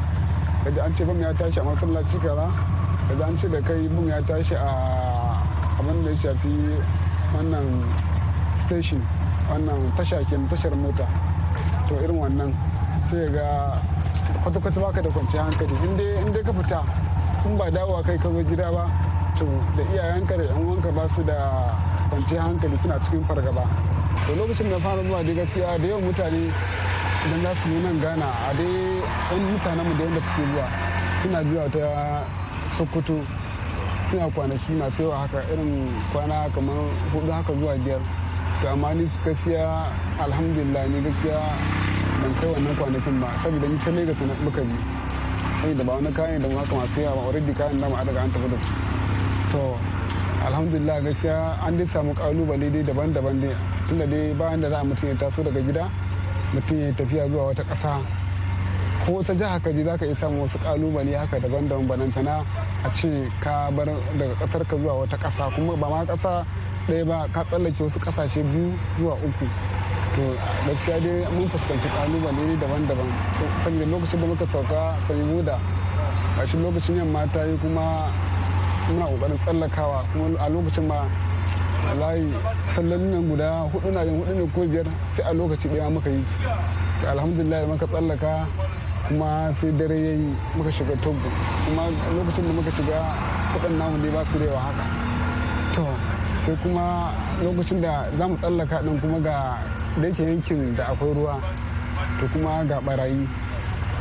da 0.75 0.83
an 0.85 0.95
ce 0.95 1.03
bom 1.03 1.19
ya 1.19 1.33
tashi 1.33 1.59
a 1.59 1.63
masallaci 1.63 2.17
kaza 2.23 2.47
da 3.19 3.25
an 3.27 3.35
ce 3.37 3.49
da 3.51 3.59
kai 3.59 3.87
bom 3.91 4.07
ya 4.07 4.21
tashi 4.23 4.55
a 4.55 4.71
abin 5.83 6.03
da 6.05 6.09
ya 6.11 6.15
shafi 6.17 6.79
wannan 7.35 7.83
station 8.63 9.01
wannan 9.51 9.91
tasha 9.99 10.23
ke 10.23 10.39
tashar 10.49 10.71
mota. 10.79 11.03
To 11.91 11.99
irin 11.99 12.15
wannan 12.23 12.55
sai 13.11 13.27
ga 13.35 13.75
kwata-kwata 14.47 14.79
baka 14.79 15.01
da 15.03 15.09
kwanciyar 15.11 15.43
hankali. 15.51 15.75
In 16.23 16.31
dai 16.31 16.41
ka 16.41 16.53
fita 16.55 16.79
in 17.45 17.57
ba 17.57 17.67
dawowa 17.69 18.01
kai 18.01 18.15
ka 18.17 18.31
zo 18.31 18.41
gida 18.41 18.71
ba 18.71 18.87
to 19.37 19.45
da 19.75 19.83
iyayenka 19.93 20.37
da 20.37 20.43
yan 20.43 20.57
uwanka 20.65 20.91
ba 20.91 21.07
su 21.15 21.23
da 21.23 21.35
kwanciyar 22.09 22.43
hankali 22.47 22.77
suna 22.79 22.99
cikin 23.03 23.23
fargaba. 23.27 23.63
To 24.27 24.35
lokacin 24.35 24.69
da 24.69 24.79
fara 24.79 25.03
zuwa 25.03 25.23
dai 25.23 25.35
gaskiya 25.35 25.77
da 25.77 25.87
yawan 25.87 26.03
mutane 26.03 26.39
idan 27.25 27.41
za 27.43 27.53
su 27.61 27.69
nan 27.83 27.99
gana 27.99 28.25
a 28.47 28.53
dai 28.53 29.01
yan 29.31 29.41
mutanenmu 29.51 29.93
da 29.97 30.03
yadda 30.03 30.21
suke 30.21 30.43
zuwa 30.51 30.65
suna 31.21 31.43
zuwa 31.43 31.69
ta 31.69 32.23
sokoto 32.77 33.15
suna 34.09 34.27
kwanaki 34.31 34.71
masu 34.73 35.01
yawa 35.01 35.17
haka 35.17 35.43
irin 35.51 35.91
kwana 36.13 36.47
kamar 36.55 36.75
huɗu 37.13 37.31
haka 37.31 37.53
zuwa 37.53 37.75
biyar. 37.77 37.99
To 38.61 38.69
amma 38.69 38.93
ni 38.93 39.09
gaskiya 39.25 39.67
alhamdulillah 40.19 40.87
ni 40.87 41.01
gaskiya 41.01 41.39
ban 42.21 42.31
kai 42.39 42.49
wannan 42.55 42.75
kwanakin 42.79 43.19
ba 43.21 43.27
saboda 43.43 43.67
ni 43.67 43.77
ta 43.83 43.91
lagos 43.91 44.19
na 44.23 44.33
muka 44.43 44.61
bi. 44.61 44.75
Saboda 45.61 45.83
ba 45.83 45.91
wani 45.93 46.11
kayan 46.13 46.41
da 46.41 46.47
mu 46.47 46.57
haka 46.57 46.75
masu 46.75 47.01
yawa 47.01 47.21
already 47.27 47.51
kayan 47.53 47.79
da 47.81 47.87
mu 47.89 47.95
daga 47.99 48.21
an 48.23 48.31
tafi 48.31 48.47
da 48.53 48.57
su. 48.63 48.94
To 49.55 49.63
alhamdulillah 50.47 50.97
gaskiya 51.07 51.37
an 51.65 51.77
dai 51.79 51.87
samu 51.87 52.11
ƙalubale 52.13 52.67
dai 52.73 52.83
daban-daban 52.83 53.39
dai. 53.41 53.55
Tunda 53.87 54.05
dai 54.07 54.33
bayan 54.35 54.61
da 54.61 54.67
za 54.69 54.77
a 54.81 54.83
mutum 54.83 55.07
ya 55.09 55.15
taso 55.15 55.39
daga 55.43 55.61
gida 55.67 55.85
mutum 56.53 56.77
ya 56.79 56.91
tafiya 56.93 57.23
zuwa 57.31 57.43
wata 57.49 57.63
ƙasa. 57.63 57.91
Ko 59.05 59.11
wata 59.21 59.33
jiha 59.33 59.57
ka 59.63 59.69
je 59.71 59.83
za 59.83 59.93
ka 59.97 60.05
iya 60.05 60.15
samun 60.15 60.39
wasu 60.43 60.57
ƙalubale 60.59 61.13
haka 61.17 61.39
daban-daban. 61.39 61.87
Banantana 61.87 62.35
a 62.83 62.89
ce 62.91 63.09
ka 63.39 63.71
bar 63.71 63.85
daga 64.19 64.35
ƙasar 64.43 64.61
ka 64.67 64.75
zuwa 64.77 64.93
wata 65.05 65.17
ƙasa 65.17 65.43
kuma 65.55 65.73
ba 65.77 65.87
ma 65.89 66.05
ƙasa 66.05 66.45
ɗaya 66.87 67.05
ba 67.07 67.17
ka 67.33 67.43
tsallake 67.47 67.79
wasu 67.83 67.99
ƙasashe 67.99 68.41
biyu 68.51 68.69
zuwa 68.99 69.15
uku. 69.23 69.47
To 70.15 70.23
gaskiya 70.67 70.99
dai 70.99 71.31
mun 71.31 71.47
fuskanci 71.49 71.87
ƙalubale 71.95 72.41
ne 72.43 72.55
daban-daban. 72.59 73.09
Saboda 73.63 73.85
lokacin 73.87 74.19
da 74.21 74.25
muka 74.27 74.45
sauka 74.51 74.81
sai 75.07 75.15
muda 75.23 75.57
a 76.39 76.45
shi 76.47 76.57
lokacin 76.57 76.97
yamma 76.99 77.23
ta 77.31 77.43
yi 77.47 77.55
kuma 77.57 78.11
muna 78.89 79.05
ƙoƙarin 79.09 79.37
tsallakawa 79.37 79.99
kuma 80.13 80.25
a 80.39 80.49
lokacin 80.49 80.87
ma 80.87 80.99
layi 81.99 82.33
sallolin 82.75 83.11
nan 83.11 83.27
guda 83.29 83.49
huɗu 83.73 83.89
na 83.93 84.01
yin 84.03 84.15
huɗu 84.21 84.33
ne 84.35 84.45
ko 84.53 84.61
biyar 84.67 84.87
sai 85.15 85.23
a 85.29 85.33
lokaci 85.33 85.67
ɗaya 85.69 85.89
muka 85.91 86.09
yi. 86.09 86.23
Alhamdulillah 87.07 87.59
da 87.61 87.67
muka 87.67 87.85
tsallaka 87.87 88.31
kuma 89.07 89.53
sai 89.59 89.71
dare 89.77 89.95
ya 89.97 90.11
yi 90.17 90.27
muka 90.55 90.69
shiga 90.71 90.95
togo. 91.01 91.29
Kuma 91.65 91.83
lokacin 92.17 92.43
da 92.47 92.53
muka 92.53 92.71
shiga 92.71 92.99
kuɗin 93.53 93.73
namu 93.77 93.97
dai 94.01 94.11
ba 94.11 94.25
su 94.25 94.37
da 94.39 94.57
haka. 94.59 94.85
To 95.75 95.85
sai 96.45 96.55
kuma 96.63 96.85
lokacin 97.43 97.81
da 97.81 98.05
za 98.17 98.27
mu 98.27 98.35
tsallaka 98.37 98.77
din 98.83 98.99
kuma 99.01 99.19
ga 99.19 99.57
da 100.01 100.07
yake 100.07 100.23
yankin 100.23 100.75
da 100.75 100.83
akwai 100.93 101.13
ruwa 101.13 101.35
to 102.19 102.25
kuma 102.33 102.63
ga 102.67 102.79
barayi 102.81 103.27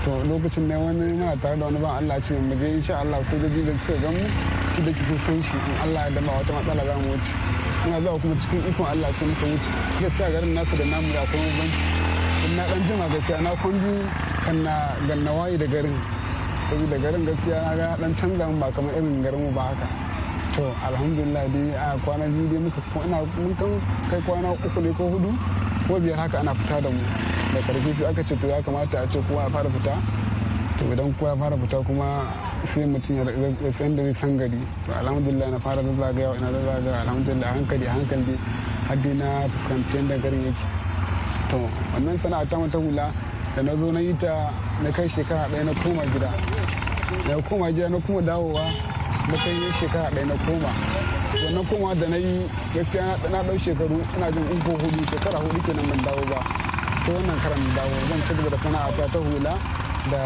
to 0.05 0.11
lokacin 0.29 0.69
da 0.69 0.77
wani 0.79 1.12
muna 1.17 1.35
tare 1.40 1.57
da 1.59 1.64
wani 1.64 1.79
ban 1.81 1.97
Allah 2.05 2.21
ce 2.21 2.35
mu 2.37 2.55
je 2.61 2.67
insha 2.77 2.99
Allah 3.01 3.19
sai 3.31 3.38
da 3.40 3.49
sai 3.79 3.97
gan 4.03 4.12
mu 4.12 4.27
shi 4.75 4.83
da 4.85 4.90
kike 4.93 5.19
san 5.25 5.40
shi. 5.43 5.57
In 5.57 5.77
Allah 5.85 6.03
ya 6.05 6.11
dama 6.17 6.33
wata 6.33 6.53
matsala 6.53 6.85
za 6.85 6.95
mu 7.01 7.09
wuce. 7.12 7.33
Ina 7.87 8.01
zuwa 8.05 8.19
kuma 8.21 8.35
cikin 8.40 8.61
ikon 8.69 8.87
Allah 8.93 9.09
sai 9.19 9.27
muka 9.29 9.47
wuce. 9.49 9.71
Gaskiya 10.01 10.29
garin 10.33 10.53
nasu 10.55 10.77
da 10.77 10.85
namu 10.85 11.09
da 11.12 11.21
akwai 11.25 11.40
in 12.45 12.57
na 12.57 12.62
dan 12.69 12.83
jima 12.87 13.07
gaskiya 13.09 13.40
na 13.40 13.51
kwan 13.57 13.81
kan 14.45 14.57
na 14.62 14.75
ganna 15.09 15.33
waye 15.33 15.57
da 15.57 15.67
garin. 15.67 15.97
Saboda 16.69 16.97
garin 17.01 17.25
gaskiya 17.25 17.59
na 17.64 17.73
ga 17.81 17.97
dan 17.97 18.12
canza 18.14 18.45
ba 18.61 18.69
kamar 18.77 18.93
irin 18.93 19.23
garin 19.25 19.40
mu 19.40 19.51
ba 19.57 19.62
haka. 19.73 19.87
To 20.57 20.64
alhamdulillah 20.85 21.45
dai 21.49 21.73
a 21.81 21.97
kwana 22.05 22.27
biyu 22.29 22.45
dai 22.53 22.61
muka 22.61 22.81
ina 23.09 23.19
mun 23.40 23.57
kan 23.57 23.73
kai 24.11 24.21
kwana 24.27 24.53
uku 24.53 24.81
ne 24.85 24.90
ko 24.93 25.05
huɗu. 25.17 25.31
Ko 25.87 26.01
biyar 26.01 26.18
haka 26.18 26.38
ana 26.40 26.55
fita 26.55 26.81
da 26.81 26.88
mu. 26.90 27.01
Da 27.55 27.61
ƙarfi 27.61 27.92
sai 27.99 28.07
aka 28.11 28.23
ce 28.23 28.35
to 28.40 28.47
ya 28.49 28.61
kamata 28.62 29.03
a 29.03 29.07
ce 29.09 29.18
kowa 29.29 29.42
ya 29.42 29.49
fara 29.51 29.68
fita. 29.70 29.94
To 30.79 30.85
idan 30.92 31.14
kowa 31.18 31.31
ya 31.31 31.37
fara 31.37 31.57
fita 31.57 31.79
kuma 31.85 32.27
sai 32.66 32.85
mutum 32.85 33.16
ya 33.62 33.73
san 33.73 33.94
da 33.94 34.03
zai 34.03 34.14
san 34.14 34.37
gari. 34.38 34.59
To 34.87 34.92
alhamdulillah 34.92 35.51
na 35.51 35.59
fara 35.59 35.83
zazzagawa 35.83 36.37
ina 36.37 36.49
zazzagawa 36.51 37.01
alhamdulillah 37.05 37.49
hankali 37.55 37.87
hankali 37.87 38.38
har 38.88 38.97
dai 38.97 39.12
na 39.14 39.29
fuskanci 39.49 39.97
yadda 39.97 40.16
garin 40.23 40.42
yake. 40.44 40.64
To 41.51 41.57
wannan 41.94 42.18
sana'a 42.18 42.47
ta 42.49 42.57
mata 42.59 42.79
hula 42.79 43.12
da 43.55 43.62
na 43.62 43.73
zo 43.77 43.90
na 43.92 44.01
yi 44.01 44.16
ta 44.16 44.51
na 44.83 44.90
kai 44.90 45.07
shekara 45.09 45.49
ɗaya 45.53 45.64
na 45.64 45.73
koma 45.83 46.03
gida. 46.12 46.31
Na 47.29 47.40
koma 47.49 47.70
gida 47.73 47.88
na 47.88 47.99
kuma 48.01 48.20
dawowa 48.23 48.64
na 49.29 49.37
kai 49.37 49.70
shekara 49.79 50.11
ɗaya 50.11 50.27
na 50.27 50.37
koma. 50.44 50.70
Wannan 51.55 51.67
kuma 51.71 51.95
da 51.95 52.07
na 52.09 52.17
yi 52.17 52.51
gaskiya 52.75 53.17
na 53.31 53.43
ɗau 53.43 53.59
shekaru 53.59 54.03
ina 54.17 54.31
jin 54.33 54.43
uku 54.51 54.71
huɗu 54.71 55.01
shekara 55.11 55.38
huɗu 55.38 55.61
kenan 55.67 55.87
ban 55.88 56.03
dawo 56.05 56.23
ba. 56.31 56.40
Sai 57.07 57.14
wannan 57.14 57.38
karan 57.43 57.62
dawo 57.77 57.95
zan 58.11 58.21
ci 58.27 58.35
gaba 58.35 58.49
da 58.51 58.59
sana'ata 58.59 59.05
ta 59.12 59.19
hula 59.19 59.55
da 60.11 60.21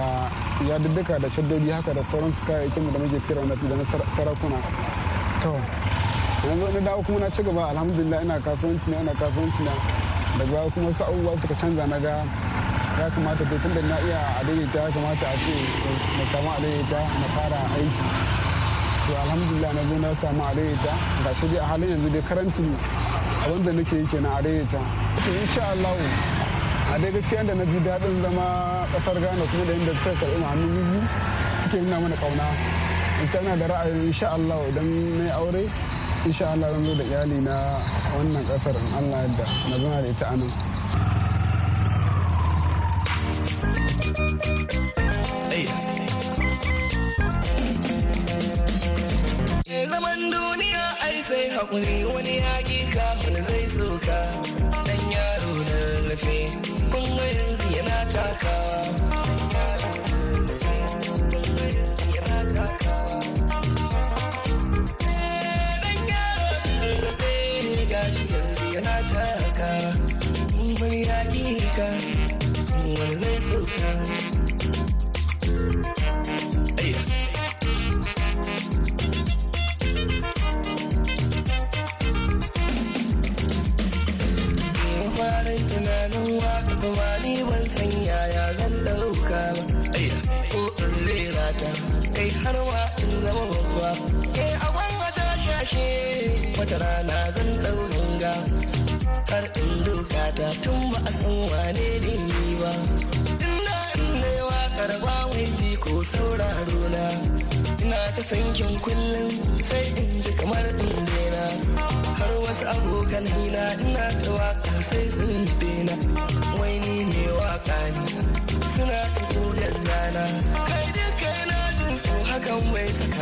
yadudduka 0.68 1.18
da 1.20 1.28
shaddodi 1.30 1.70
haka 1.70 1.92
da 1.92 2.02
sauran 2.10 2.32
su 2.32 2.42
kayayyakin 2.46 2.92
da 2.92 2.98
muke 2.98 3.20
sayarwa 3.20 3.54
da 3.68 3.76
na 3.76 3.84
sarakuna. 4.16 4.58
To 5.42 5.52
yanzu 6.48 6.72
na 6.72 6.80
dawo 6.80 7.02
kuma 7.04 7.18
na 7.20 7.28
ci 7.30 7.42
gaba 7.42 7.62
alhamdulillah 7.76 8.22
ina 8.24 8.40
kasuwanci 8.40 8.88
na 8.90 8.96
ina 9.00 9.12
kasuwanci 9.12 9.62
na. 9.68 9.72
Da 10.38 10.44
baya 10.48 10.70
kuma 10.72 10.88
wasu 10.88 11.02
abubuwa 11.04 11.36
suka 11.40 11.54
canza 11.60 11.86
na 11.86 11.98
ga 11.98 12.24
ya 12.98 13.06
kamata 13.14 13.44
to 13.44 13.56
tun 13.60 13.74
da 13.74 13.82
na 13.84 13.96
iya 14.00 14.20
a 14.40 14.44
daidaita 14.48 14.80
ya 14.80 14.90
kamata 14.96 15.26
a 15.28 15.36
ce 15.44 15.54
na 16.16 16.24
samu 16.32 16.48
a 16.50 16.60
daidaita 16.62 17.00
na 17.20 17.26
fara 17.36 17.60
aiki. 17.76 18.37
To 19.08 19.14
alhamdulillah 19.24 19.70
na 19.72 19.82
zo 19.88 19.96
na 20.04 20.10
samu 20.20 20.42
a 20.44 20.50
daidaita 20.56 20.92
ga 21.24 21.30
shi 21.40 21.46
dai 21.52 21.60
a 21.64 21.66
halin 21.70 21.88
yanzu 21.92 22.08
dai 22.14 22.22
karanti 22.28 22.64
abin 23.44 23.76
nake 23.78 23.94
yi 24.00 24.06
kenan 24.12 24.32
a 24.38 24.40
daidaita 24.44 24.80
to 25.24 25.30
insha 25.42 25.62
Allah 25.72 25.94
a 26.92 26.98
dai 27.02 27.10
gaskiya 27.14 27.42
da 27.48 27.54
na 27.54 27.64
ji 27.64 27.78
daɗin 27.86 28.16
zama 28.22 28.46
ƙasar 28.92 29.16
Ghana 29.20 29.44
kuma 29.50 29.64
da 29.68 29.72
yadda 29.72 29.92
suka 30.02 30.14
karɓi 30.20 30.42
hannu 30.48 30.66
biyu 30.72 31.00
suke 31.62 31.76
nuna 31.82 31.96
mana 32.00 32.16
ƙauna. 32.16 32.46
In 33.20 33.28
tana 33.32 33.56
da 33.56 33.66
ra'ayin 33.66 34.06
insha 34.08 34.26
Allah 34.36 34.58
idan 34.68 34.88
na 35.18 35.24
yi 35.24 35.30
aure 35.30 35.64
insha 36.28 36.44
Allah 36.52 36.68
zan 36.72 36.84
zo 36.86 36.94
da 37.00 37.04
iyali 37.04 37.38
na 37.48 37.56
wannan 38.16 38.44
ƙasar 38.48 38.74
in 38.76 38.92
Allah 38.98 39.18
yadda 39.24 39.44
na 39.68 39.76
zama 39.76 40.02
da 40.02 40.08
ita 40.08 40.26
a 40.32 40.36
nan. 40.36 40.52
Zaman 49.98 50.30
duniya 50.30 50.84
ai 51.02 51.18
sai 51.26 51.48
haƙuri 51.50 52.06
wani 52.14 52.34
yaƙi 52.38 52.78
ka 52.94 53.06
wani 53.18 53.40
zai 53.42 53.64
soka 53.74 54.20
dan 54.86 55.00
yaro 55.10 55.54
da 55.68 55.80
lafe 56.08 56.38
kun 56.92 57.06
ga 57.18 57.26
yanzu 57.36 57.66
yana 57.76 57.98
takawa 58.14 58.78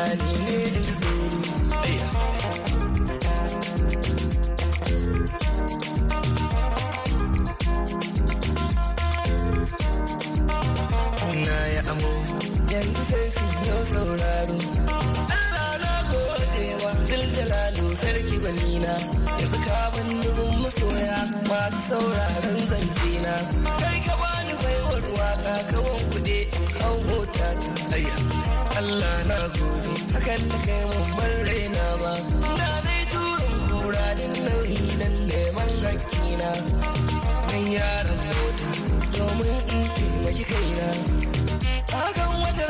tsakani 0.06 0.32
ne 11.34 11.44
na 11.46 11.58
ya 11.74 11.82
amo 11.90 12.10
yanzu 12.72 13.02
sai 13.10 13.28
su 13.34 13.44
yi 13.50 13.74
sauraro 13.92 14.58
Allah 15.36 15.72
na 15.82 15.92
gode 16.10 16.66
wa 16.82 16.90
Ziljalalu 17.08 17.86
sarki 18.00 18.36
gwanina 18.42 18.92
yanzu 19.38 19.58
ka 19.66 19.78
dubin 20.22 20.52
masoya 20.62 21.18
masu 21.48 21.80
sauraron 21.88 22.55
hakan 30.36 30.48
da 30.52 30.58
kai 30.66 30.82
mun 30.92 31.32
raina 31.48 31.86
ba 32.02 32.12
na 32.58 32.68
dai 32.86 33.02
turin 33.12 33.54
kura 33.68 34.06
da 34.18 34.26
nauyi 34.46 34.80
dan 35.00 35.14
neman 35.28 35.70
hakkina 35.84 36.50
nan 37.48 37.64
yaran 37.76 38.20
mota 38.28 38.68
domin 39.16 39.56
in 39.76 39.84
taimaki 39.96 40.44
kaina 40.50 40.88
hakan 41.92 42.30
wata 42.42 42.68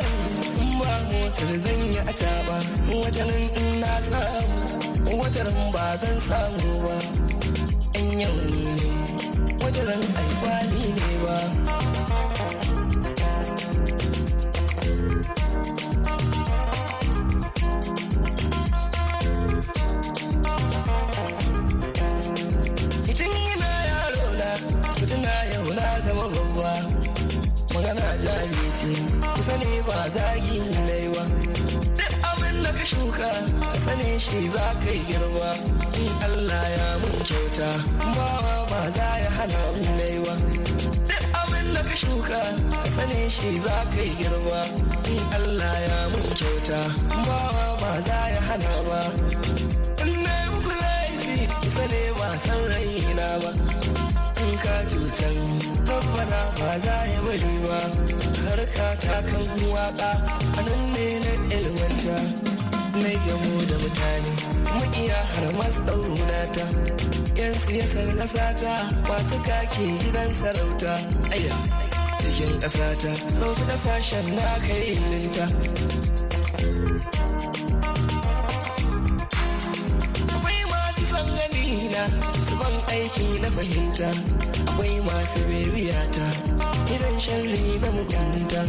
in 0.62 0.70
ba 0.81 0.92
motar 1.11 1.50
zan 1.64 1.81
yi 1.92 1.98
a 2.11 2.12
taɓa 2.20 2.57
watanin 3.02 3.44
in 3.62 3.68
na 3.83 3.92
samu 4.09 5.12
wataran 5.22 5.61
ba 5.74 5.85
zan 6.02 6.16
samu 6.29 6.70
ba 6.87 6.96
yau 8.22 8.37
ne 8.50 8.88
wataran 9.62 10.02
aibani 10.22 10.83
ne 10.98 11.09
ba. 11.24 11.86
Shuka 33.16 33.33
ka 33.61 33.72
sane 33.85 34.18
shi 34.20 34.40
za 34.52 34.66
ka 34.83 34.90
yi 34.92 35.00
girma. 35.09 35.50
In 36.00 36.12
Allah 36.26 36.64
ya 36.76 36.88
mun 37.00 37.16
kyauta 37.24 37.70
bawa 38.16 38.57
ba 38.70 38.81
za 38.96 39.09
ya 39.24 39.31
hana 39.37 39.61
mun 39.74 39.88
ba. 40.24 40.35
Duk 41.09 41.24
abin 41.40 41.66
da 41.74 41.83
ka 41.88 41.94
shuka 42.02 42.40
ka 42.72 42.83
sane 42.96 43.20
shi 43.35 43.50
za 43.64 43.76
ka 43.92 44.00
yi 44.05 44.12
girma. 44.20 44.61
In 45.12 45.22
Allah 45.38 45.74
ya 45.88 45.98
mun 46.12 46.26
kyauta 46.38 46.81
bawa 47.26 47.66
ba 47.81 47.92
za 48.07 48.18
ya 48.35 48.40
hana 48.48 48.74
ba. 48.88 49.00
In 50.05 50.12
na 50.24 50.35
yi 50.42 50.48
muku 50.52 50.72
laifi 50.83 51.37
kusa 51.61 51.85
ne 51.92 52.02
ba 52.18 52.29
san 52.44 52.61
raina 52.72 53.29
ba. 53.42 53.50
In 54.44 54.52
ka 54.64 54.74
cutar 54.90 55.37
babbana 55.88 56.40
ba 56.61 56.70
za 56.85 56.96
ya 57.12 57.18
bari 57.24 57.55
ba. 57.64 57.79
Harka 58.46 58.88
ta 59.05 59.16
kan 59.29 59.46
waƙa 59.74 60.11
a 60.59 60.61
nan 60.66 60.83
ne 60.94 61.07
na 61.24 61.33
ilmanta. 61.57 62.45
Siyasar 67.66 68.07
ƙasata 68.18 68.74
masu 69.09 69.38
kake 69.42 69.87
gidan 70.02 70.31
sarauta. 70.40 70.94
Aya 71.35 71.55
cikin 72.22 72.55
ƙasata 72.62 73.11
wasu 73.42 73.64
ƙasashen 73.66 74.26
na 74.35 74.48
kai 74.66 74.94
linta. 75.11 75.46
Akwai 80.35 80.61
masu 80.70 81.02
son 81.11 81.26
gani 81.37 81.88
na 81.90 82.02
su 82.46 82.55
ban 82.61 82.76
aiki 82.94 83.29
na 83.42 83.48
fahimta. 83.50 84.09
Akwai 84.70 85.00
masu 85.07 85.40
bebiyata 85.50 86.26
idan 86.94 87.16
sharri 87.20 87.81
na 87.83 87.88
mugunta. 87.90 88.62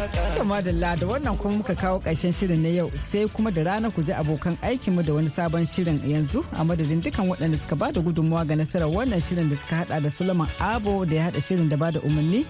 To 0.00 0.44
madalla 0.44 0.96
da 0.96 1.06
wannan 1.06 1.36
kuma 1.36 1.54
muka 1.56 1.74
kawo 1.74 2.00
ƙarshen 2.00 2.32
shirin 2.32 2.62
na 2.62 2.68
yau 2.68 2.90
sai 3.12 3.26
kuma 3.28 3.50
da 3.50 3.62
rana 3.62 3.90
ku 3.90 4.02
ji 4.02 4.12
abokan 4.12 4.56
aikinmu 4.62 5.04
da 5.04 5.12
wani 5.12 5.28
sabon 5.28 5.66
shirin 5.68 6.00
yanzu 6.00 6.40
a 6.56 6.64
madadin 6.64 7.02
dukan 7.02 7.28
waɗanda 7.28 7.58
suka 7.60 7.76
ba 7.76 7.92
da 7.92 8.00
gudunmawa 8.00 8.46
ga 8.48 8.54
nasarar 8.56 8.88
wannan 8.88 9.20
shirin 9.20 9.50
da 9.50 9.56
suka 9.56 9.76
hada 9.84 10.00
da 10.00 10.08
Suleiman 10.08 10.48
Abo 10.58 11.04
da 11.04 11.16
ya 11.16 11.22
hada 11.24 11.40
shirin 11.40 11.68
da 11.68 11.76
ba 11.76 11.92
da 11.92 12.00
umarni. 12.00 12.46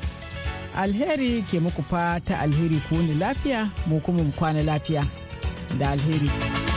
Alheri 0.76 1.42
ke 1.50 1.58
muku 1.58 1.82
fata 1.90 2.38
alheri 2.38 2.78
ku 2.88 2.94
ni 3.02 3.14
lafiya 3.18 3.66
mu 3.86 3.98
kuma 4.00 4.22
mu 4.22 4.30
kwana 4.38 4.62
lafiya 4.62 5.02
da 5.78 5.90
alheri. 5.90 6.69